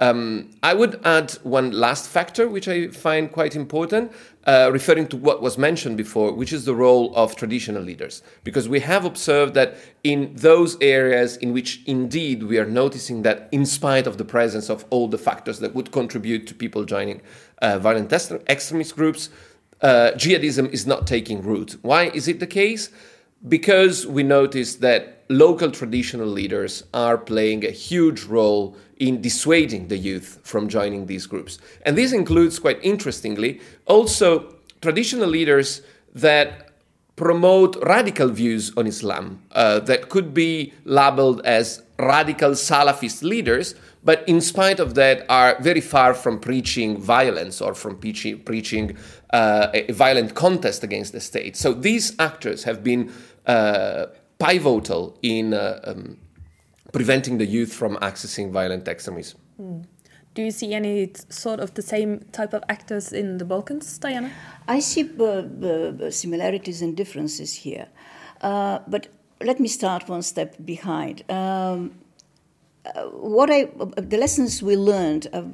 Um, 0.00 0.50
I 0.62 0.74
would 0.74 1.00
add 1.04 1.32
one 1.42 1.72
last 1.72 2.08
factor, 2.08 2.48
which 2.48 2.68
I 2.68 2.88
find 2.88 3.30
quite 3.32 3.56
important, 3.56 4.12
uh, 4.48 4.70
referring 4.72 5.06
to 5.06 5.16
what 5.18 5.42
was 5.42 5.58
mentioned 5.58 5.98
before, 5.98 6.32
which 6.32 6.54
is 6.54 6.64
the 6.64 6.74
role 6.74 7.14
of 7.14 7.36
traditional 7.36 7.82
leaders. 7.82 8.22
Because 8.44 8.66
we 8.66 8.80
have 8.80 9.04
observed 9.04 9.52
that 9.54 9.76
in 10.04 10.32
those 10.34 10.78
areas 10.80 11.36
in 11.36 11.52
which 11.52 11.82
indeed 11.84 12.42
we 12.42 12.58
are 12.58 12.64
noticing 12.64 13.20
that, 13.22 13.50
in 13.52 13.66
spite 13.66 14.06
of 14.06 14.16
the 14.16 14.24
presence 14.24 14.70
of 14.70 14.86
all 14.88 15.06
the 15.06 15.18
factors 15.18 15.58
that 15.58 15.74
would 15.74 15.92
contribute 15.92 16.46
to 16.46 16.54
people 16.54 16.84
joining 16.86 17.20
uh, 17.60 17.78
violent 17.78 18.10
extremist 18.10 18.96
groups, 18.96 19.28
uh, 19.82 20.12
jihadism 20.16 20.70
is 20.70 20.86
not 20.86 21.06
taking 21.06 21.42
root. 21.42 21.76
Why 21.82 22.04
is 22.14 22.26
it 22.26 22.40
the 22.40 22.46
case? 22.46 22.88
Because 23.46 24.06
we 24.06 24.22
notice 24.22 24.76
that 24.76 25.24
local 25.28 25.70
traditional 25.70 26.26
leaders 26.26 26.84
are 26.94 27.18
playing 27.18 27.66
a 27.66 27.70
huge 27.70 28.24
role 28.24 28.78
in 28.98 29.20
dissuading 29.20 29.88
the 29.88 29.96
youth 29.96 30.40
from 30.42 30.68
joining 30.68 31.06
these 31.06 31.26
groups. 31.26 31.58
And 31.82 31.96
this 31.96 32.12
includes, 32.12 32.58
quite 32.58 32.78
interestingly, 32.82 33.60
also 33.86 34.54
traditional 34.80 35.28
leaders 35.28 35.82
that 36.14 36.68
promote 37.16 37.76
radical 37.84 38.28
views 38.28 38.72
on 38.76 38.86
Islam 38.86 39.42
uh, 39.52 39.80
that 39.80 40.08
could 40.08 40.32
be 40.32 40.72
labeled 40.84 41.40
as 41.44 41.82
radical 41.98 42.52
Salafist 42.52 43.22
leaders, 43.22 43.74
but 44.04 44.22
in 44.28 44.40
spite 44.40 44.78
of 44.78 44.94
that 44.94 45.26
are 45.28 45.56
very 45.60 45.80
far 45.80 46.14
from 46.14 46.38
preaching 46.38 46.96
violence 46.96 47.60
or 47.60 47.74
from 47.74 47.98
preaching, 47.98 48.38
preaching 48.44 48.96
uh, 49.30 49.66
a 49.74 49.92
violent 49.92 50.34
contest 50.34 50.84
against 50.84 51.12
the 51.12 51.20
state. 51.20 51.56
So 51.56 51.72
these 51.72 52.14
actors 52.20 52.62
have 52.64 52.84
been 52.84 53.12
uh, 53.46 54.06
pivotal 54.38 55.18
in 55.22 55.54
uh, 55.54 55.80
um, 55.84 56.18
preventing 56.92 57.38
the 57.38 57.46
youth 57.46 57.72
from 57.72 57.96
accessing 57.96 58.50
violent 58.50 58.88
extremism. 58.88 59.40
Mm. 59.60 59.84
Do 60.34 60.42
you 60.42 60.50
see 60.50 60.72
any 60.72 61.12
sort 61.30 61.58
of 61.58 61.74
the 61.74 61.82
same 61.82 62.20
type 62.32 62.52
of 62.52 62.62
actors 62.68 63.12
in 63.12 63.38
the 63.38 63.44
Balkans, 63.44 63.98
Diana? 63.98 64.30
I 64.68 64.78
see 64.80 65.10
uh, 65.18 66.10
similarities 66.10 66.80
and 66.80 66.96
differences 66.96 67.54
here. 67.54 67.88
Uh, 68.40 68.78
but 68.86 69.08
let 69.42 69.58
me 69.58 69.68
start 69.68 70.08
one 70.08 70.22
step 70.22 70.54
behind. 70.64 71.24
Um, 71.28 71.36
uh, 71.36 72.07
what 73.12 73.50
I, 73.50 73.64
the 73.96 74.16
lessons 74.16 74.62
we 74.62 74.76
learned 74.76 75.26
are, 75.32 75.46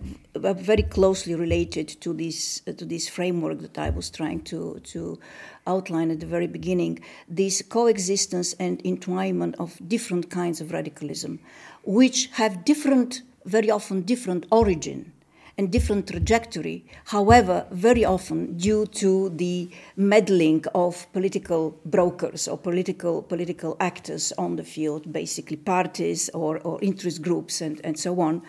are 0.45 0.55
very 0.55 0.83
closely 0.83 1.35
related 1.35 1.89
to 2.01 2.13
this 2.13 2.63
uh, 2.67 2.73
to 2.73 2.85
this 2.85 3.09
framework 3.09 3.61
that 3.61 3.79
I 3.79 3.91
was 3.91 4.11
trying 4.11 4.43
to 4.43 4.81
to 4.93 5.19
outline 5.67 6.11
at 6.11 6.21
the 6.21 6.27
very 6.27 6.47
beginning. 6.47 7.01
This 7.29 7.63
coexistence 7.63 8.53
and 8.55 8.83
entwinement 8.85 9.55
of 9.59 9.77
different 9.89 10.31
kinds 10.31 10.61
of 10.61 10.73
radicalism, 10.73 11.41
which 11.85 12.29
have 12.33 12.65
different, 12.65 13.23
very 13.45 13.71
often 13.71 14.03
different 14.03 14.47
origin 14.51 15.13
and 15.57 15.71
different 15.71 16.09
trajectory, 16.09 16.85
however, 17.07 17.67
very 17.71 18.05
often 18.05 18.57
due 18.57 18.87
to 18.87 19.31
the 19.31 19.71
meddling 19.97 20.64
of 20.75 21.07
political 21.12 21.79
brokers 21.85 22.49
or 22.49 22.59
political, 22.59 23.23
political 23.23 23.77
actors 23.79 24.33
on 24.37 24.57
the 24.57 24.64
field, 24.64 25.12
basically 25.12 25.57
parties 25.57 26.29
or, 26.35 26.59
or 26.59 26.79
interest 26.83 27.23
groups 27.23 27.61
and, 27.61 27.81
and 27.85 27.99
so 27.99 28.21
on. 28.21 28.43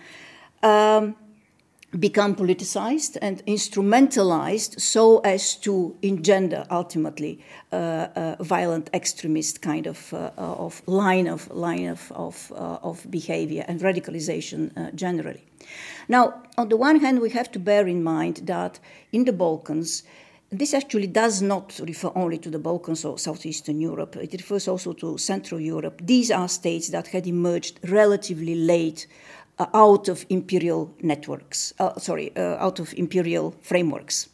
Um, 0.63 1.15
become 1.99 2.35
politicized 2.35 3.17
and 3.21 3.45
instrumentalized 3.45 4.79
so 4.79 5.19
as 5.19 5.55
to 5.55 5.95
engender 6.01 6.65
ultimately 6.69 7.39
uh, 7.71 8.07
a 8.15 8.43
violent 8.43 8.89
extremist 8.93 9.61
kind 9.61 9.87
of, 9.87 10.13
uh, 10.13 10.31
of 10.37 10.81
line 10.87 11.27
of 11.27 11.49
line 11.51 11.87
of 11.87 12.11
of, 12.11 12.51
uh, 12.55 12.77
of 12.83 13.09
behavior 13.09 13.63
and 13.67 13.79
radicalization 13.81 14.75
uh, 14.77 14.91
generally. 14.91 15.43
Now, 16.07 16.43
on 16.57 16.69
the 16.69 16.77
one 16.77 16.99
hand, 16.99 17.19
we 17.19 17.29
have 17.31 17.51
to 17.51 17.59
bear 17.59 17.87
in 17.87 18.03
mind 18.03 18.41
that 18.45 18.79
in 19.11 19.25
the 19.25 19.33
Balkans, 19.33 20.03
this 20.51 20.73
actually 20.73 21.07
does 21.07 21.41
not 21.41 21.79
refer 21.83 22.11
only 22.15 22.37
to 22.37 22.49
the 22.49 22.59
Balkans 22.59 23.03
or 23.03 23.17
Southeastern 23.17 23.81
Europe, 23.81 24.15
it 24.15 24.33
refers 24.33 24.67
also 24.67 24.93
to 24.93 25.17
Central 25.17 25.59
Europe. 25.59 26.01
These 26.03 26.31
are 26.31 26.47
states 26.47 26.89
that 26.89 27.07
had 27.07 27.27
emerged 27.27 27.79
relatively 27.89 28.55
late 28.55 29.07
uh, 29.07 29.34
out 29.73 30.07
of 30.09 30.25
imperial 30.29 30.93
networks, 31.01 31.73
uh, 31.79 31.97
sorry, 31.99 32.35
uh, 32.35 32.57
out 32.57 32.79
of 32.79 32.93
imperial 32.93 33.55
frameworks. 33.61 34.29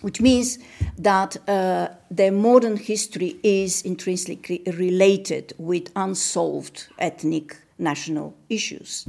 Which 0.00 0.20
means 0.20 0.60
that 0.96 1.36
uh, 1.48 1.88
their 2.08 2.30
modern 2.30 2.76
history 2.76 3.36
is 3.42 3.82
intrinsically 3.82 4.62
related 4.66 5.54
with 5.58 5.90
unsolved 5.96 6.86
ethnic 7.00 7.56
national 7.78 8.36
issues. 8.48 9.08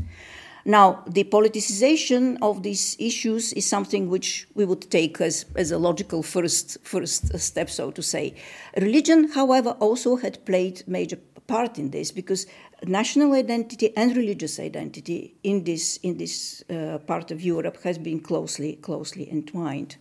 Now, 0.65 1.04
the 1.08 1.24
politicization 1.24 2.38
of 2.42 2.63
these 2.63 2.96
issues 3.00 3.54
is 3.54 3.65
something 3.65 4.10
which 4.10 4.48
we 4.56 4.65
would 4.65 4.89
take 4.92 5.22
as, 5.22 5.46
as 5.56 5.72
a 5.72 5.78
logical 5.78 6.22
first, 6.22 6.78
first 6.84 7.38
step, 7.39 7.70
so 7.70 7.92
to 7.92 8.02
say. 8.02 8.36
Religion, 8.78 9.30
however, 9.30 9.72
also 9.80 10.15
had 10.18 10.44
played 10.46 10.84
major 10.88 11.18
part 11.48 11.80
in 11.80 11.89
this 11.89 12.12
because 12.12 12.46
national 12.86 13.34
identity 13.34 13.96
and 13.98 14.15
religious 14.15 14.60
identity 14.60 15.36
in 15.44 15.63
this, 15.63 15.98
in 15.98 16.18
this 16.18 16.63
uh, 16.70 16.98
part 17.00 17.32
of 17.32 17.42
Europe 17.42 17.82
has 17.84 17.98
been 17.98 18.20
closely, 18.20 18.76
closely 18.78 19.30
entwined. 19.32 19.98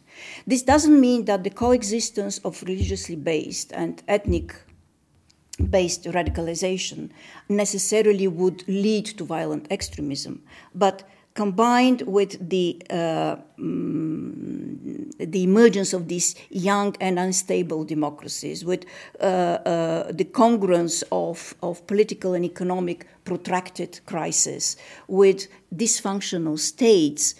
This 0.46 0.62
doesn't 0.62 1.00
mean 1.00 1.24
that 1.26 1.44
the 1.44 1.50
coexistence 1.50 2.38
of 2.38 2.62
religiously 2.62 3.16
based 3.16 3.72
and 3.72 4.02
ethnic 4.08 4.54
based 5.70 6.04
radicalization 6.04 7.10
necessarily 7.48 8.28
would 8.28 8.66
lead 8.68 9.06
to 9.06 9.24
violent 9.24 9.66
extremism, 9.70 10.42
but 10.74 11.02
combined 11.34 12.02
with 12.02 12.48
the, 12.48 12.80
uh, 12.90 13.36
um, 13.58 15.07
the 15.18 15.42
emergence 15.42 15.92
of 15.92 16.08
these 16.08 16.34
young 16.50 16.96
and 17.00 17.18
unstable 17.18 17.84
democracies, 17.84 18.64
with 18.64 18.84
uh, 19.20 19.24
uh, 19.24 20.12
the 20.12 20.24
congruence 20.24 21.02
of, 21.12 21.54
of 21.62 21.86
political 21.86 22.34
and 22.34 22.44
economic 22.44 23.06
protracted 23.24 24.00
crisis, 24.06 24.76
with 25.08 25.48
dysfunctional 25.74 26.58
states, 26.58 27.34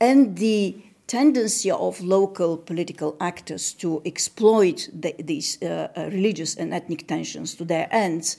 and 0.00 0.38
the 0.38 0.76
tendency 1.06 1.70
of 1.70 2.00
local 2.00 2.56
political 2.56 3.16
actors 3.20 3.74
to 3.74 4.00
exploit 4.06 4.88
the, 4.92 5.14
these 5.18 5.62
uh, 5.62 5.88
uh, 5.96 6.08
religious 6.12 6.56
and 6.56 6.72
ethnic 6.72 7.06
tensions 7.06 7.54
to 7.54 7.64
their 7.64 7.88
ends 7.90 8.38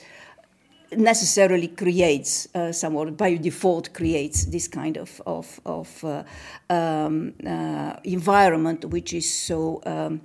necessarily 0.98 1.68
creates 1.68 2.48
uh, 2.56 2.72
by 3.12 3.36
default 3.36 3.94
creates 3.94 4.46
this 4.46 4.68
kind 4.68 4.98
of 4.98 5.22
of, 5.26 5.60
of 5.66 6.04
uh, 6.04 6.24
um, 6.70 7.34
uh, 7.46 7.96
environment 8.04 8.86
which 8.86 9.14
is 9.14 9.32
so 9.32 9.82
um, 9.86 10.22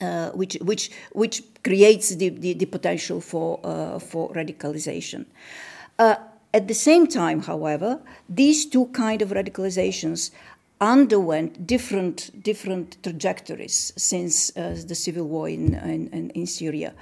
uh, 0.00 0.30
which 0.30 0.56
which 0.60 0.90
which 1.12 1.42
creates 1.64 2.16
the, 2.16 2.28
the, 2.28 2.52
the 2.54 2.66
potential 2.66 3.20
for 3.20 3.58
for 4.00 4.32
radicalization. 4.32 5.24
at 5.98 6.68
the 6.68 6.74
same 6.74 7.06
time, 7.06 7.42
however, 7.42 8.00
these 8.28 8.64
two 8.64 8.86
kind 8.86 9.20
of 9.20 9.30
radicalizations 9.30 10.30
underwent 10.80 11.66
different 11.66 12.30
different 12.42 13.02
trajectories 13.02 13.92
since 13.96 14.54
uh, 14.56 14.76
the 14.86 14.94
civil 14.94 15.24
war 15.24 15.48
in 15.48 15.74
in, 15.74 16.30
in 16.30 16.46
Syria. 16.46 16.92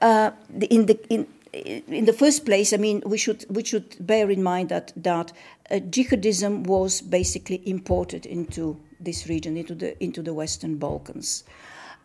Uh, 0.00 0.30
in 0.70 0.86
the 0.86 0.98
in, 1.08 1.26
in 1.52 2.04
the 2.04 2.12
first 2.12 2.44
place, 2.44 2.72
I 2.72 2.76
mean, 2.76 3.02
we 3.06 3.18
should 3.18 3.44
we 3.48 3.64
should 3.64 3.96
bear 4.06 4.30
in 4.30 4.42
mind 4.42 4.68
that 4.68 4.92
that 4.96 5.32
uh, 5.70 5.76
jihadism 5.76 6.66
was 6.66 7.00
basically 7.00 7.62
imported 7.68 8.26
into 8.26 8.80
this 9.00 9.28
region, 9.28 9.56
into 9.56 9.74
the 9.74 10.02
into 10.02 10.22
the 10.22 10.34
Western 10.34 10.76
Balkans, 10.76 11.44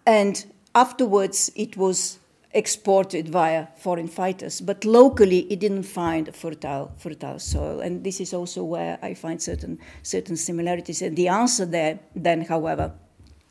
and 0.05 0.45
afterwards 0.73 1.51
it 1.55 1.77
was 1.77 2.19
exported 2.55 3.27
via 3.27 3.67
foreign 3.75 4.07
fighters. 4.07 4.61
But 4.61 4.85
locally, 4.85 5.39
it 5.51 5.59
didn't 5.59 5.83
find 5.83 6.33
fertile, 6.33 6.91
fertile 6.97 7.37
soil. 7.37 7.81
And 7.81 8.03
this 8.03 8.21
is 8.21 8.33
also 8.33 8.63
where 8.63 8.97
I 9.01 9.13
find 9.13 9.41
certain, 9.41 9.77
certain 10.03 10.37
similarities. 10.37 11.01
And 11.01 11.17
the 11.17 11.27
answer 11.27 11.65
there, 11.65 11.99
then, 12.15 12.41
however, 12.41 12.93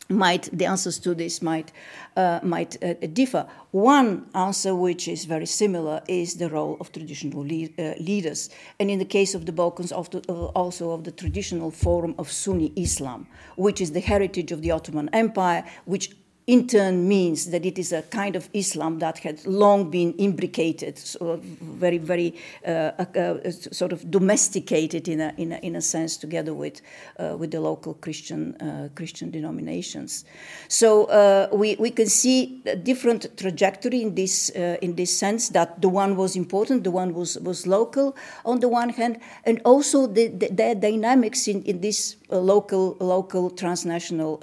might 0.08 0.48
the 0.52 0.66
answers 0.66 0.98
to 1.00 1.14
this 1.14 1.40
might 1.42 1.72
uh, 2.16 2.40
might 2.42 2.82
uh, 2.82 2.94
differ. 3.12 3.46
One 3.70 4.26
answer, 4.34 4.74
which 4.74 5.08
is 5.08 5.24
very 5.24 5.46
similar, 5.46 6.02
is 6.08 6.36
the 6.36 6.48
role 6.48 6.76
of 6.80 6.92
traditional 6.92 7.42
le- 7.42 7.70
uh, 7.78 7.94
leaders, 7.98 8.50
and 8.78 8.90
in 8.90 8.98
the 8.98 9.04
case 9.04 9.34
of 9.34 9.46
the 9.46 9.52
Balkans, 9.52 9.92
of 9.92 10.10
the, 10.10 10.22
uh, 10.28 10.46
also 10.54 10.90
of 10.90 11.04
the 11.04 11.10
traditional 11.10 11.70
form 11.70 12.14
of 12.18 12.30
Sunni 12.30 12.72
Islam, 12.76 13.26
which 13.56 13.80
is 13.80 13.92
the 13.92 14.00
heritage 14.00 14.52
of 14.52 14.62
the 14.62 14.70
Ottoman 14.70 15.08
Empire, 15.12 15.64
which 15.86 16.14
in 16.46 16.66
turn 16.66 17.08
means 17.08 17.46
that 17.46 17.64
it 17.64 17.78
is 17.78 17.92
a 17.92 18.02
kind 18.02 18.36
of 18.36 18.50
Islam 18.52 18.98
that 18.98 19.18
had 19.18 19.44
long 19.46 19.90
been 19.90 20.12
imbricated, 20.18 20.98
so 20.98 21.40
very, 21.42 21.96
very 21.96 22.34
uh, 22.66 22.90
uh, 22.98 23.18
uh, 23.18 23.50
sort 23.50 23.92
of 23.92 24.10
domesticated 24.10 25.08
in 25.08 25.20
a, 25.20 25.32
in 25.38 25.52
a, 25.52 25.56
in 25.58 25.76
a 25.76 25.80
sense 25.80 26.18
together 26.18 26.52
with, 26.52 26.82
uh, 27.18 27.34
with 27.38 27.50
the 27.50 27.60
local 27.60 27.94
Christian, 27.94 28.54
uh, 28.56 28.90
Christian 28.94 29.30
denominations. 29.30 30.26
So 30.68 31.06
uh, 31.06 31.48
we, 31.50 31.76
we 31.76 31.90
can 31.90 32.08
see 32.08 32.60
a 32.66 32.76
different 32.76 33.38
trajectory 33.38 34.02
in 34.02 34.14
this, 34.14 34.50
in 34.50 34.96
this 34.96 35.16
sense 35.18 35.48
that 35.50 35.80
the 35.80 35.88
one 35.88 36.14
was 36.14 36.36
important, 36.36 36.84
the 36.84 36.90
one 36.90 37.14
was, 37.14 37.38
was 37.38 37.66
local 37.66 38.16
on 38.44 38.60
the 38.60 38.68
one 38.68 38.90
hand, 38.90 39.18
and 39.44 39.62
also 39.64 40.06
the, 40.06 40.28
the, 40.28 40.48
the 40.48 40.74
dynamics 40.74 41.48
in, 41.48 41.62
in 41.62 41.80
this 41.80 42.16
local, 42.30 42.96
local 43.00 43.50
transnational 43.50 44.38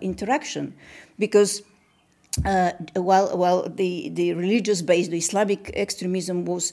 interaction. 0.00 0.74
Because 1.18 1.62
uh, 2.44 2.72
while, 2.94 3.36
while 3.36 3.68
the, 3.68 4.08
the 4.10 4.34
religious 4.34 4.82
based, 4.82 5.10
the 5.10 5.18
Islamic 5.18 5.70
extremism 5.74 6.44
was 6.44 6.72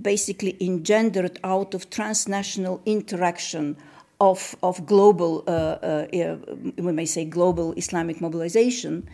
basically 0.00 0.56
engendered 0.60 1.38
out 1.44 1.74
of 1.74 1.88
transnational 1.90 2.80
interaction 2.84 3.76
of, 4.20 4.56
of 4.62 4.84
global, 4.86 5.44
uh, 5.46 5.50
uh, 5.50 6.36
we 6.76 6.92
may 6.92 7.06
say 7.06 7.24
global 7.24 7.72
Islamic 7.74 8.20
mobilization, 8.20 9.08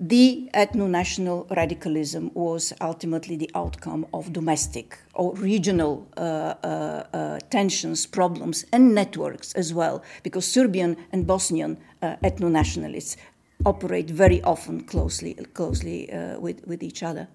the 0.00 0.50
ethno 0.54 0.88
national 0.88 1.46
radicalism 1.50 2.30
was 2.34 2.72
ultimately 2.80 3.36
the 3.36 3.50
outcome 3.54 4.06
of 4.12 4.32
domestic 4.32 4.98
or 5.14 5.34
regional 5.34 6.06
uh, 6.16 6.20
uh, 6.20 7.06
uh, 7.12 7.38
tensions, 7.50 8.04
problems, 8.04 8.64
and 8.72 8.94
networks 8.94 9.52
as 9.54 9.72
well, 9.72 10.02
because 10.24 10.46
Serbian 10.46 10.96
and 11.12 11.26
Bosnian 11.26 11.78
uh, 12.02 12.16
ethno 12.24 12.50
nationalists 12.50 13.16
operate 13.64 14.10
very 14.10 14.42
often 14.42 14.82
closely, 14.82 15.34
closely 15.54 16.12
uh, 16.12 16.40
with, 16.40 16.66
with 16.66 16.82
each 16.82 17.04
other. 17.04 17.28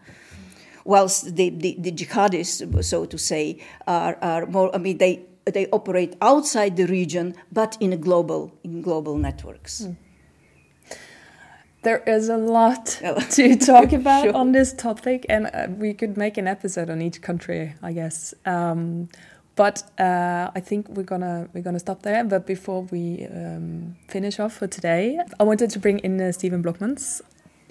Whilst 0.83 1.35
the, 1.35 1.49
the, 1.49 1.77
the, 1.79 1.91
jihadists, 1.91 2.83
so 2.83 3.05
to 3.05 3.17
say, 3.17 3.59
are, 3.87 4.17
are 4.21 4.45
more, 4.47 4.73
I 4.75 4.79
mean, 4.79 4.97
they, 4.97 5.23
they 5.45 5.67
operate 5.67 6.15
outside 6.21 6.75
the 6.75 6.87
region, 6.87 7.35
but 7.51 7.77
in 7.79 7.99
global, 8.01 8.51
in 8.63 8.81
global 8.81 9.17
networks. 9.17 9.83
Mm. 9.83 9.95
There 11.81 12.03
is 12.05 12.27
a 12.29 12.37
lot 12.37 12.85
to 13.31 13.55
talk 13.55 13.93
about 14.01 14.23
sure. 14.23 14.35
on 14.35 14.51
this 14.51 14.73
topic, 14.73 15.25
and 15.29 15.49
uh, 15.53 15.67
we 15.69 15.93
could 15.93 16.17
make 16.17 16.37
an 16.37 16.47
episode 16.47 16.89
on 16.89 17.01
each 17.01 17.21
country, 17.21 17.73
I 17.81 17.93
guess. 17.93 18.33
Um, 18.45 19.09
but 19.55 19.83
uh, 19.99 20.51
I 20.55 20.59
think 20.61 20.87
we're 20.89 21.03
gonna 21.03 21.49
we're 21.53 21.63
gonna 21.63 21.79
stop 21.79 22.03
there. 22.03 22.23
But 22.23 22.45
before 22.45 22.83
we 22.83 23.27
um, 23.27 23.95
finish 24.07 24.39
off 24.39 24.53
for 24.53 24.67
today, 24.67 25.19
I 25.39 25.43
wanted 25.43 25.69
to 25.71 25.79
bring 25.79 25.99
in 25.99 26.19
uh, 26.21 26.31
Steven 26.31 26.63
Blockmans. 26.63 27.21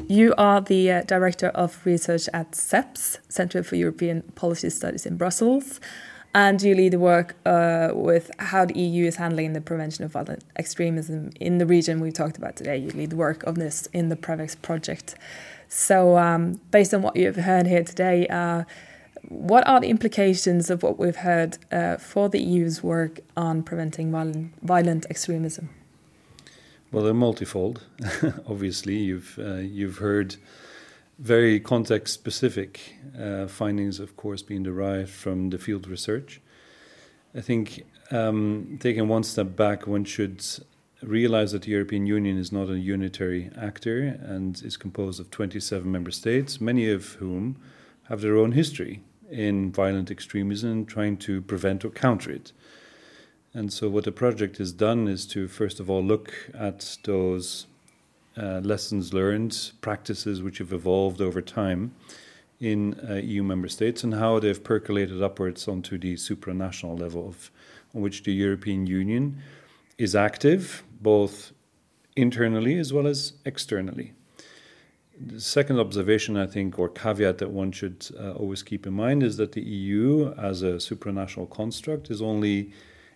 You 0.06 0.34
are 0.38 0.60
the 0.60 0.90
uh, 0.92 1.02
director 1.02 1.48
of 1.48 1.80
research 1.84 2.28
at 2.32 2.52
CEPS, 2.52 3.18
Center 3.28 3.62
for 3.62 3.76
European 3.76 4.22
Policy 4.34 4.70
Studies 4.70 5.06
in 5.06 5.16
Brussels. 5.16 5.80
And 6.38 6.62
you 6.62 6.72
lead 6.72 6.92
the 6.92 7.00
work 7.00 7.34
uh, 7.44 7.90
with 7.92 8.30
how 8.38 8.64
the 8.64 8.78
EU 8.78 9.06
is 9.06 9.16
handling 9.16 9.54
the 9.54 9.60
prevention 9.60 10.04
of 10.04 10.12
violent 10.12 10.44
extremism 10.56 11.30
in 11.40 11.58
the 11.58 11.66
region 11.66 11.98
we 11.98 12.12
talked 12.12 12.38
about 12.38 12.54
today. 12.54 12.76
You 12.76 12.90
lead 12.90 13.10
the 13.10 13.16
work 13.16 13.42
of 13.42 13.56
this 13.56 13.88
in 13.92 14.08
the 14.08 14.14
Prevex 14.14 14.54
project. 14.62 15.16
So, 15.68 16.16
um, 16.16 16.60
based 16.70 16.94
on 16.94 17.02
what 17.02 17.16
you've 17.16 17.42
heard 17.50 17.66
here 17.66 17.82
today, 17.82 18.28
uh, 18.28 18.62
what 19.28 19.66
are 19.66 19.80
the 19.80 19.88
implications 19.88 20.70
of 20.70 20.84
what 20.84 20.96
we've 20.96 21.16
heard 21.16 21.58
uh, 21.72 21.96
for 21.96 22.28
the 22.28 22.38
EU's 22.40 22.84
work 22.84 23.18
on 23.36 23.64
preventing 23.64 24.12
violent, 24.12 24.52
violent 24.62 25.06
extremism? 25.10 25.70
Well, 26.92 27.02
they're 27.02 27.14
multifold. 27.14 27.82
Obviously, 28.46 28.96
you've 28.96 29.40
uh, 29.40 29.56
you've 29.56 29.98
heard 29.98 30.36
very 31.18 31.58
context 31.58 32.14
specific 32.14 32.96
uh, 33.18 33.46
findings, 33.46 33.98
of 33.98 34.16
course, 34.16 34.42
being 34.42 34.62
derived 34.62 35.10
from 35.10 35.50
the 35.50 35.58
field 35.58 35.88
research. 35.88 36.40
I 37.34 37.40
think 37.40 37.84
um, 38.10 38.78
taking 38.80 39.08
one 39.08 39.24
step 39.24 39.56
back, 39.56 39.86
one 39.86 40.04
should 40.04 40.44
realize 41.02 41.52
that 41.52 41.62
the 41.62 41.70
European 41.70 42.06
Union 42.06 42.38
is 42.38 42.52
not 42.52 42.68
a 42.68 42.78
unitary 42.78 43.50
actor 43.56 44.18
and 44.22 44.60
is 44.62 44.76
composed 44.76 45.20
of 45.20 45.30
27 45.30 45.90
member 45.90 46.10
states, 46.10 46.60
many 46.60 46.90
of 46.90 47.14
whom 47.14 47.56
have 48.04 48.20
their 48.20 48.36
own 48.36 48.52
history 48.52 49.02
in 49.30 49.70
violent 49.70 50.10
extremism, 50.10 50.86
trying 50.86 51.16
to 51.18 51.42
prevent 51.42 51.84
or 51.84 51.90
counter 51.90 52.30
it. 52.30 52.52
And 53.52 53.72
so, 53.72 53.88
what 53.88 54.04
the 54.04 54.12
project 54.12 54.58
has 54.58 54.72
done 54.72 55.08
is 55.08 55.26
to 55.28 55.48
first 55.48 55.80
of 55.80 55.90
all 55.90 56.02
look 56.02 56.32
at 56.54 56.98
those 57.04 57.66
uh, 58.38 58.60
lessons 58.60 59.12
learned, 59.12 59.72
practices 59.80 60.42
which 60.42 60.58
have 60.58 60.72
evolved 60.72 61.20
over 61.20 61.42
time 61.42 61.94
in 62.60 62.98
uh, 63.08 63.14
EU 63.14 63.42
member 63.42 63.68
states, 63.68 64.04
and 64.04 64.14
how 64.14 64.38
they've 64.38 64.62
percolated 64.62 65.22
upwards 65.22 65.68
onto 65.68 65.98
the 65.98 66.14
supranational 66.14 66.98
level 66.98 67.28
of, 67.28 67.50
on 67.94 68.02
which 68.02 68.24
the 68.24 68.32
European 68.32 68.86
Union 68.86 69.40
is 69.96 70.14
active, 70.14 70.82
both 71.00 71.52
internally 72.16 72.78
as 72.78 72.92
well 72.92 73.06
as 73.06 73.34
externally. 73.44 74.12
The 75.20 75.40
second 75.40 75.80
observation, 75.80 76.36
I 76.36 76.46
think, 76.46 76.78
or 76.78 76.88
caveat 76.88 77.38
that 77.38 77.50
one 77.50 77.72
should 77.72 78.08
uh, 78.18 78.32
always 78.32 78.62
keep 78.62 78.86
in 78.86 78.92
mind 78.92 79.22
is 79.22 79.36
that 79.38 79.52
the 79.52 79.62
EU, 79.62 80.32
as 80.34 80.62
a 80.62 80.74
supranational 80.74 81.50
construct, 81.50 82.08
is 82.10 82.22
only 82.22 82.72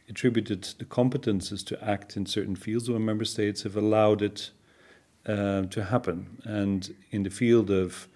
attributed 0.09 0.65
the 0.79 0.85
competences 0.85 1.65
to 1.67 1.85
act 1.85 2.17
in 2.17 2.27
certain 2.27 2.57
fields 2.57 2.91
where 2.91 2.99
member 2.99 3.25
states 3.25 3.63
have 3.63 3.77
allowed 3.77 4.21
it 4.21 4.51
uh, 5.27 5.63
to 5.63 5.85
happen. 5.85 6.39
And 6.45 6.95
in 7.11 7.23
the 7.23 7.31
field 7.31 7.71
of 7.71 8.09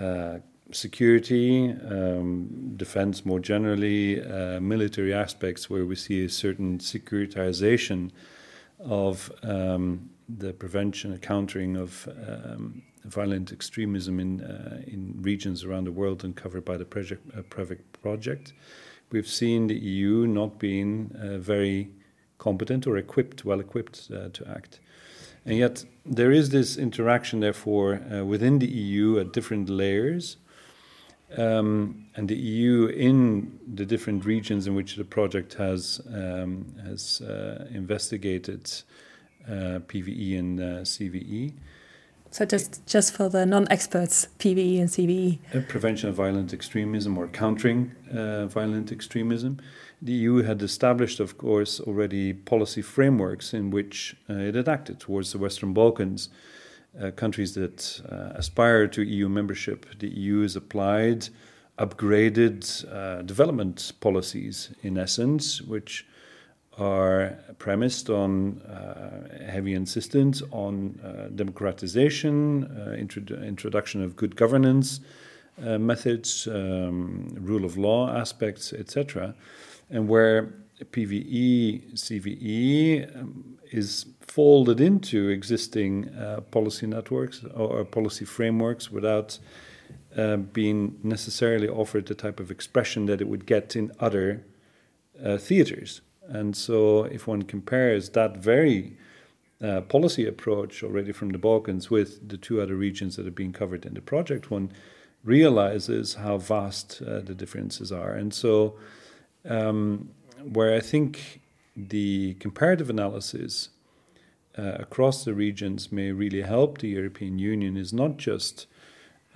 uh, 0.00 0.38
security, 0.72 1.70
um, 1.70 2.72
defense 2.76 3.24
more 3.24 3.40
generally, 3.40 4.20
uh, 4.20 4.60
military 4.60 5.12
aspects 5.12 5.68
where 5.68 5.84
we 5.84 5.96
see 5.96 6.24
a 6.24 6.28
certain 6.28 6.78
securitization 6.78 8.10
of 8.80 9.30
um, 9.42 10.10
the 10.28 10.52
prevention 10.52 11.12
and 11.12 11.22
countering 11.22 11.76
of 11.76 12.08
um, 12.26 12.82
violent 13.04 13.52
extremism 13.52 14.18
in 14.18 14.40
uh, 14.40 14.80
in 14.86 15.14
regions 15.20 15.64
around 15.64 15.84
the 15.84 15.92
world 15.92 16.24
and 16.24 16.34
covered 16.34 16.64
by 16.64 16.76
the 16.76 16.84
project, 16.84 17.22
uh, 17.36 17.42
project. 18.02 18.54
We've 19.10 19.28
seen 19.28 19.66
the 19.66 19.76
EU 19.76 20.26
not 20.26 20.58
being 20.58 21.14
uh, 21.20 21.38
very 21.38 21.90
competent 22.38 22.86
or 22.86 22.96
equipped, 22.96 23.44
well 23.44 23.60
equipped 23.60 24.08
to 24.08 24.44
act. 24.48 24.80
And 25.46 25.58
yet, 25.58 25.84
there 26.06 26.32
is 26.32 26.50
this 26.50 26.76
interaction, 26.76 27.40
therefore, 27.40 28.00
uh, 28.10 28.24
within 28.24 28.58
the 28.58 28.66
EU 28.66 29.18
at 29.18 29.32
different 29.32 29.68
layers. 29.68 30.38
Um, 31.36 32.06
and 32.14 32.28
the 32.28 32.36
EU, 32.36 32.86
in 32.86 33.58
the 33.66 33.84
different 33.84 34.24
regions 34.24 34.66
in 34.66 34.74
which 34.74 34.96
the 34.96 35.04
project 35.04 35.54
has, 35.54 36.00
um, 36.12 36.74
has 36.86 37.20
uh, 37.20 37.66
investigated 37.72 38.70
uh, 39.46 39.80
PVE 39.88 40.38
and 40.38 40.60
uh, 40.60 40.64
CVE. 40.82 41.52
So, 42.30 42.44
just, 42.44 42.86
just 42.86 43.12
for 43.14 43.28
the 43.28 43.46
non 43.46 43.66
experts, 43.70 44.28
PVE 44.38 44.80
and 44.80 44.88
CVE? 44.88 45.38
Uh, 45.54 45.60
prevention 45.68 46.08
of 46.08 46.16
violent 46.16 46.52
extremism 46.52 47.16
or 47.18 47.28
countering 47.28 47.92
uh, 48.12 48.46
violent 48.46 48.90
extremism 48.90 49.60
the 50.04 50.12
EU 50.12 50.42
had 50.42 50.60
established, 50.60 51.18
of 51.18 51.38
course, 51.38 51.80
already 51.80 52.34
policy 52.34 52.82
frameworks 52.82 53.54
in 53.54 53.70
which 53.70 54.14
uh, 54.28 54.34
it 54.34 54.54
had 54.54 54.68
acted 54.68 55.00
towards 55.00 55.32
the 55.32 55.38
Western 55.38 55.72
Balkans, 55.72 56.28
uh, 57.00 57.10
countries 57.12 57.54
that 57.54 58.02
uh, 58.12 58.38
aspire 58.38 58.86
to 58.86 59.02
EU 59.02 59.30
membership. 59.30 59.86
The 59.98 60.08
EU 60.08 60.42
has 60.42 60.56
applied 60.56 61.28
upgraded 61.78 62.62
uh, 62.92 63.22
development 63.22 63.92
policies, 64.00 64.70
in 64.82 64.98
essence, 64.98 65.62
which 65.62 66.06
are 66.76 67.38
premised 67.58 68.10
on 68.10 68.60
uh, 68.60 69.50
heavy 69.50 69.72
insistence 69.72 70.42
on 70.50 71.00
uh, 71.02 71.28
democratization, 71.34 72.66
introdu- 73.00 73.42
introduction 73.42 74.02
of 74.02 74.16
good 74.16 74.36
governance 74.36 75.00
methods, 75.56 76.48
um, 76.48 77.28
rule 77.40 77.64
of 77.64 77.78
law 77.78 78.10
aspects, 78.10 78.72
etc 78.72 79.34
and 79.94 80.08
where 80.08 80.52
PVE, 80.82 81.94
CVE 81.94 83.16
um, 83.16 83.58
is 83.70 84.06
folded 84.20 84.80
into 84.80 85.28
existing 85.28 86.08
uh, 86.08 86.40
policy 86.50 86.86
networks 86.86 87.44
or, 87.54 87.84
policy 87.84 88.24
frameworks 88.24 88.90
without 88.90 89.38
uh, 90.16 90.36
being 90.36 90.98
necessarily 91.04 91.68
offered 91.68 92.06
the 92.06 92.14
type 92.14 92.40
of 92.40 92.50
expression 92.50 93.06
that 93.06 93.20
it 93.20 93.28
would 93.28 93.46
get 93.46 93.76
in 93.76 93.92
other 94.00 94.44
uh, 95.24 95.38
theaters. 95.38 96.00
And 96.26 96.56
so, 96.56 97.04
if 97.04 97.28
one 97.28 97.42
compares 97.42 98.10
that 98.10 98.38
very 98.38 98.96
uh, 99.62 99.82
policy 99.82 100.26
approach 100.26 100.82
already 100.82 101.12
from 101.12 101.28
the 101.30 101.38
Balkans 101.38 101.88
with 101.88 102.28
the 102.28 102.36
two 102.36 102.60
other 102.60 102.74
regions 102.74 103.14
that 103.14 103.26
are 103.28 103.38
being 103.42 103.52
covered 103.52 103.86
in 103.86 103.94
the 103.94 104.00
project, 104.00 104.50
one 104.50 104.72
realizes 105.22 106.14
how 106.14 106.38
vast 106.38 107.00
uh, 107.00 107.20
the 107.20 107.34
differences 107.34 107.92
are. 107.92 108.12
And 108.12 108.34
so, 108.34 108.76
um, 109.48 110.10
where 110.42 110.74
I 110.74 110.80
think 110.80 111.40
the 111.76 112.34
comparative 112.34 112.90
analysis 112.90 113.70
uh, 114.56 114.76
across 114.78 115.24
the 115.24 115.34
regions 115.34 115.90
may 115.90 116.12
really 116.12 116.42
help 116.42 116.78
the 116.78 116.88
European 116.88 117.38
Union 117.38 117.76
is 117.76 117.92
not 117.92 118.16
just 118.16 118.66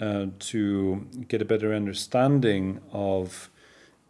uh, 0.01 0.27
to 0.39 1.07
get 1.27 1.43
a 1.43 1.45
better 1.45 1.75
understanding 1.75 2.81
of 2.93 3.51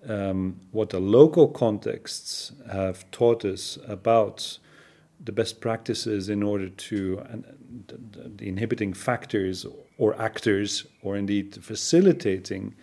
um, 0.07 0.61
what 0.71 0.91
the 0.91 1.01
local 1.01 1.49
contexts 1.49 2.53
have 2.71 3.11
taught 3.11 3.45
us 3.45 3.79
about 3.87 4.59
the 5.25 5.33
best 5.33 5.61
practices 5.61 6.29
in 6.29 6.43
order 6.43 6.69
to 6.69 7.21
uh, 7.21 7.37
the, 7.87 8.29
the 8.37 8.49
inhibiting 8.49 8.93
factors 8.93 9.67
or 9.97 10.21
actors 10.21 10.87
or 11.03 11.17
indeed 11.17 11.57
facilitating 11.63 12.75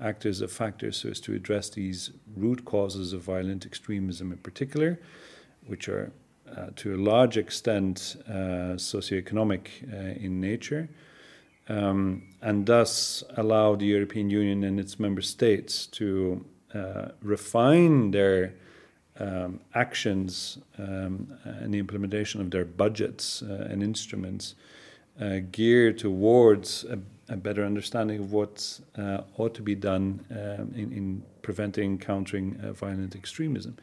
actors 0.00 0.40
of 0.40 0.52
factors 0.52 0.98
so 0.98 1.08
as 1.08 1.20
to 1.20 1.34
address 1.34 1.68
these 1.70 2.10
root 2.36 2.64
causes 2.64 3.12
of 3.12 3.22
violent 3.22 3.66
extremism 3.66 4.32
in 4.32 4.38
particular, 4.38 4.98
which 5.66 5.88
are 5.88 6.12
uh, 6.56 6.68
to 6.76 6.94
a 6.94 6.96
large 6.96 7.36
extent 7.36 8.16
uh, 8.28 8.76
socioeconomic 8.76 9.68
uh, 9.92 10.18
in 10.18 10.40
nature, 10.40 10.88
um, 11.68 12.22
and 12.40 12.66
thus 12.66 13.22
allow 13.36 13.76
the 13.76 13.84
European 13.84 14.30
Union 14.30 14.64
and 14.64 14.80
its 14.80 14.98
member 14.98 15.20
states 15.20 15.86
to 15.86 16.44
uh, 16.74 17.08
refine 17.22 18.10
their 18.10 18.54
um, 19.20 19.60
actions 19.74 20.58
um, 20.78 21.36
and 21.44 21.74
the 21.74 21.78
implementation 21.78 22.40
of 22.40 22.50
their 22.50 22.64
budgets 22.64 23.42
uh, 23.42 23.66
and 23.68 23.82
instruments 23.82 24.54
uh, 25.20 25.38
geared 25.50 25.98
towards 25.98 26.84
a 26.84 26.98
a 27.28 27.36
better 27.36 27.64
understanding 27.64 28.20
of 28.20 28.32
what 28.32 28.80
uh, 28.96 29.22
ought 29.36 29.54
to 29.54 29.62
be 29.62 29.74
done 29.74 30.24
um, 30.30 30.72
in, 30.74 30.92
in, 30.92 31.22
preventing, 31.42 31.98
countering 31.98 32.58
uh, 32.62 32.72
violent 32.72 33.14
extremism. 33.14 33.76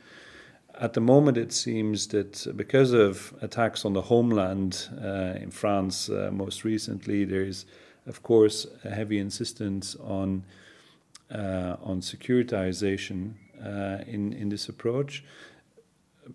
At 0.80 0.94
the 0.94 1.02
moment, 1.02 1.38
it 1.38 1.54
seems 1.54 2.08
that 2.08 2.46
because 2.56 2.92
of 2.92 3.34
attacks 3.42 3.86
on 3.86 3.94
the 3.94 4.02
homeland 4.02 4.90
uh, 5.02 5.40
in 5.40 5.50
France, 5.52 6.10
uh, 6.10 6.30
most 6.32 6.64
recently, 6.64 7.24
there 7.24 7.44
is, 7.44 7.66
of 8.06 8.22
course, 8.22 8.68
a 8.84 8.90
heavy 8.90 9.18
insistence 9.18 9.96
on 9.96 10.44
uh, 11.32 11.76
on 11.82 12.02
securitization 12.02 13.34
uh, 13.64 14.04
in 14.06 14.34
in 14.34 14.50
this 14.50 14.70
approach, 14.70 15.24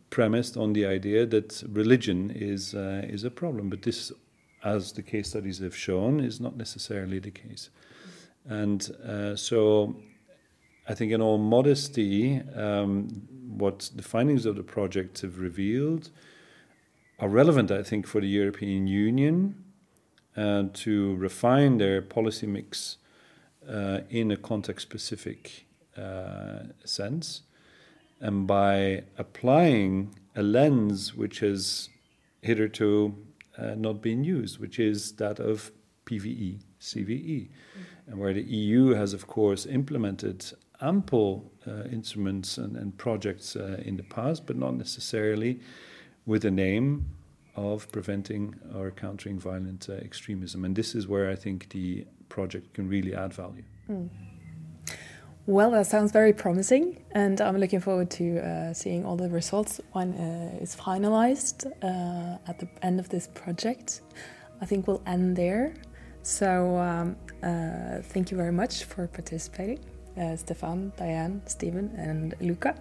premised 0.09 0.57
on 0.57 0.73
the 0.73 0.87
idea 0.87 1.27
that 1.27 1.63
religion 1.69 2.31
is 2.35 2.75
is 2.75 3.25
a 3.25 3.31
problem. 3.31 3.69
But 3.69 3.83
this 3.83 4.11
as 4.63 4.93
the 4.93 5.03
case 5.03 5.29
studies 5.29 5.59
have 5.59 5.77
shown, 5.77 6.21
is 6.21 6.41
not 6.41 6.57
necessarily 6.57 7.19
the 7.19 7.31
case. 7.31 7.71
And 8.47 8.91
uh, 9.07 9.37
so 9.37 9.97
I 10.89 10.95
think, 10.95 11.13
in 11.13 11.23
all 11.23 11.39
modesty, 11.39 12.41
um, 12.55 13.09
what 13.49 13.91
the 13.95 14.03
findings 14.03 14.47
of 14.47 14.57
the 14.57 14.63
project 14.63 15.21
have 15.21 15.39
revealed 15.39 16.11
are 17.19 17.29
relevant, 17.29 17.71
I 17.71 17.83
think, 17.83 18.07
for 18.07 18.21
the 18.21 18.29
European 18.29 18.87
Union 18.87 19.65
uh, 20.37 20.65
to 20.73 21.15
refine 21.17 21.79
their 21.79 22.03
policy 22.03 22.47
mix 22.47 22.97
uh, 23.69 24.01
in 24.09 24.31
a 24.31 24.37
context 24.37 24.83
specific 24.83 25.67
uh, 25.97 26.65
sense, 26.85 27.43
and 28.21 28.47
by 28.47 29.05
applying 29.19 30.15
a 30.35 30.43
lens 30.43 31.15
which 31.15 31.41
has 31.41 31.89
hitherto 32.43 33.15
uh, 33.61 33.75
not 33.75 34.01
been 34.01 34.25
used, 34.25 34.59
which 34.59 34.79
is 34.79 35.13
that 35.13 35.39
of 35.39 35.73
PVE, 36.07 36.61
CVE, 36.81 37.49
and 38.07 38.19
where 38.19 38.33
the 38.35 38.43
EU 38.43 38.91
has, 38.91 39.13
of 39.13 39.27
course, 39.27 39.67
implemented 39.67 40.45
ample 40.81 41.53
uh, 41.67 41.85
instruments 41.93 42.59
and, 42.59 42.77
and 42.77 42.97
projects 42.97 43.55
uh, 43.57 43.81
in 43.85 43.97
the 43.97 44.03
past, 44.03 44.47
but 44.47 44.57
not 44.57 44.75
necessarily 44.75 45.61
with 46.27 46.43
the 46.43 46.51
name 46.51 47.07
of 47.57 47.91
preventing 47.93 48.55
or 48.75 48.91
countering 48.91 49.39
violent 49.39 49.89
uh, 49.89 49.95
extremism. 49.95 50.65
And 50.65 50.75
this 50.75 50.95
is 50.95 51.07
where 51.07 51.31
I 51.31 51.35
think 51.35 51.69
the 51.71 52.07
project 52.29 52.75
can 52.75 52.89
really 52.89 53.15
add 53.15 53.33
value. 53.35 53.65
Mm. 53.91 54.09
Well, 55.47 55.71
that 55.73 55.87
sounds 55.87 56.13
very 56.13 56.33
promising, 56.33 57.03
and 57.13 57.41
I'm 57.41 57.57
looking 57.57 57.81
forward 57.81 58.11
to 58.11 58.39
uh, 58.39 58.73
seeing 58.75 59.05
all 59.05 59.17
the 59.17 59.29
results 59.29 59.81
when 59.93 60.13
uh, 60.13 60.59
it's 60.61 60.77
finalized 60.77 61.67
uh, 61.83 62.39
at 62.47 62.59
the 62.59 62.69
end 62.83 63.01
of 63.01 63.09
this 63.09 63.27
project. 63.27 64.03
I 64.61 64.67
think 64.67 64.87
we'll 64.87 65.03
end 65.07 65.37
there. 65.37 65.75
So, 66.23 66.77
um, 66.77 67.17
uh, 67.43 68.03
thank 68.03 68.31
you 68.31 68.37
very 68.37 68.53
much 68.53 68.85
for 68.85 69.07
participating, 69.07 69.81
uh, 70.17 70.37
Stéphane, 70.37 70.95
Diane, 70.97 71.41
Steven, 71.47 71.91
and 71.97 72.35
Luca. 72.41 72.75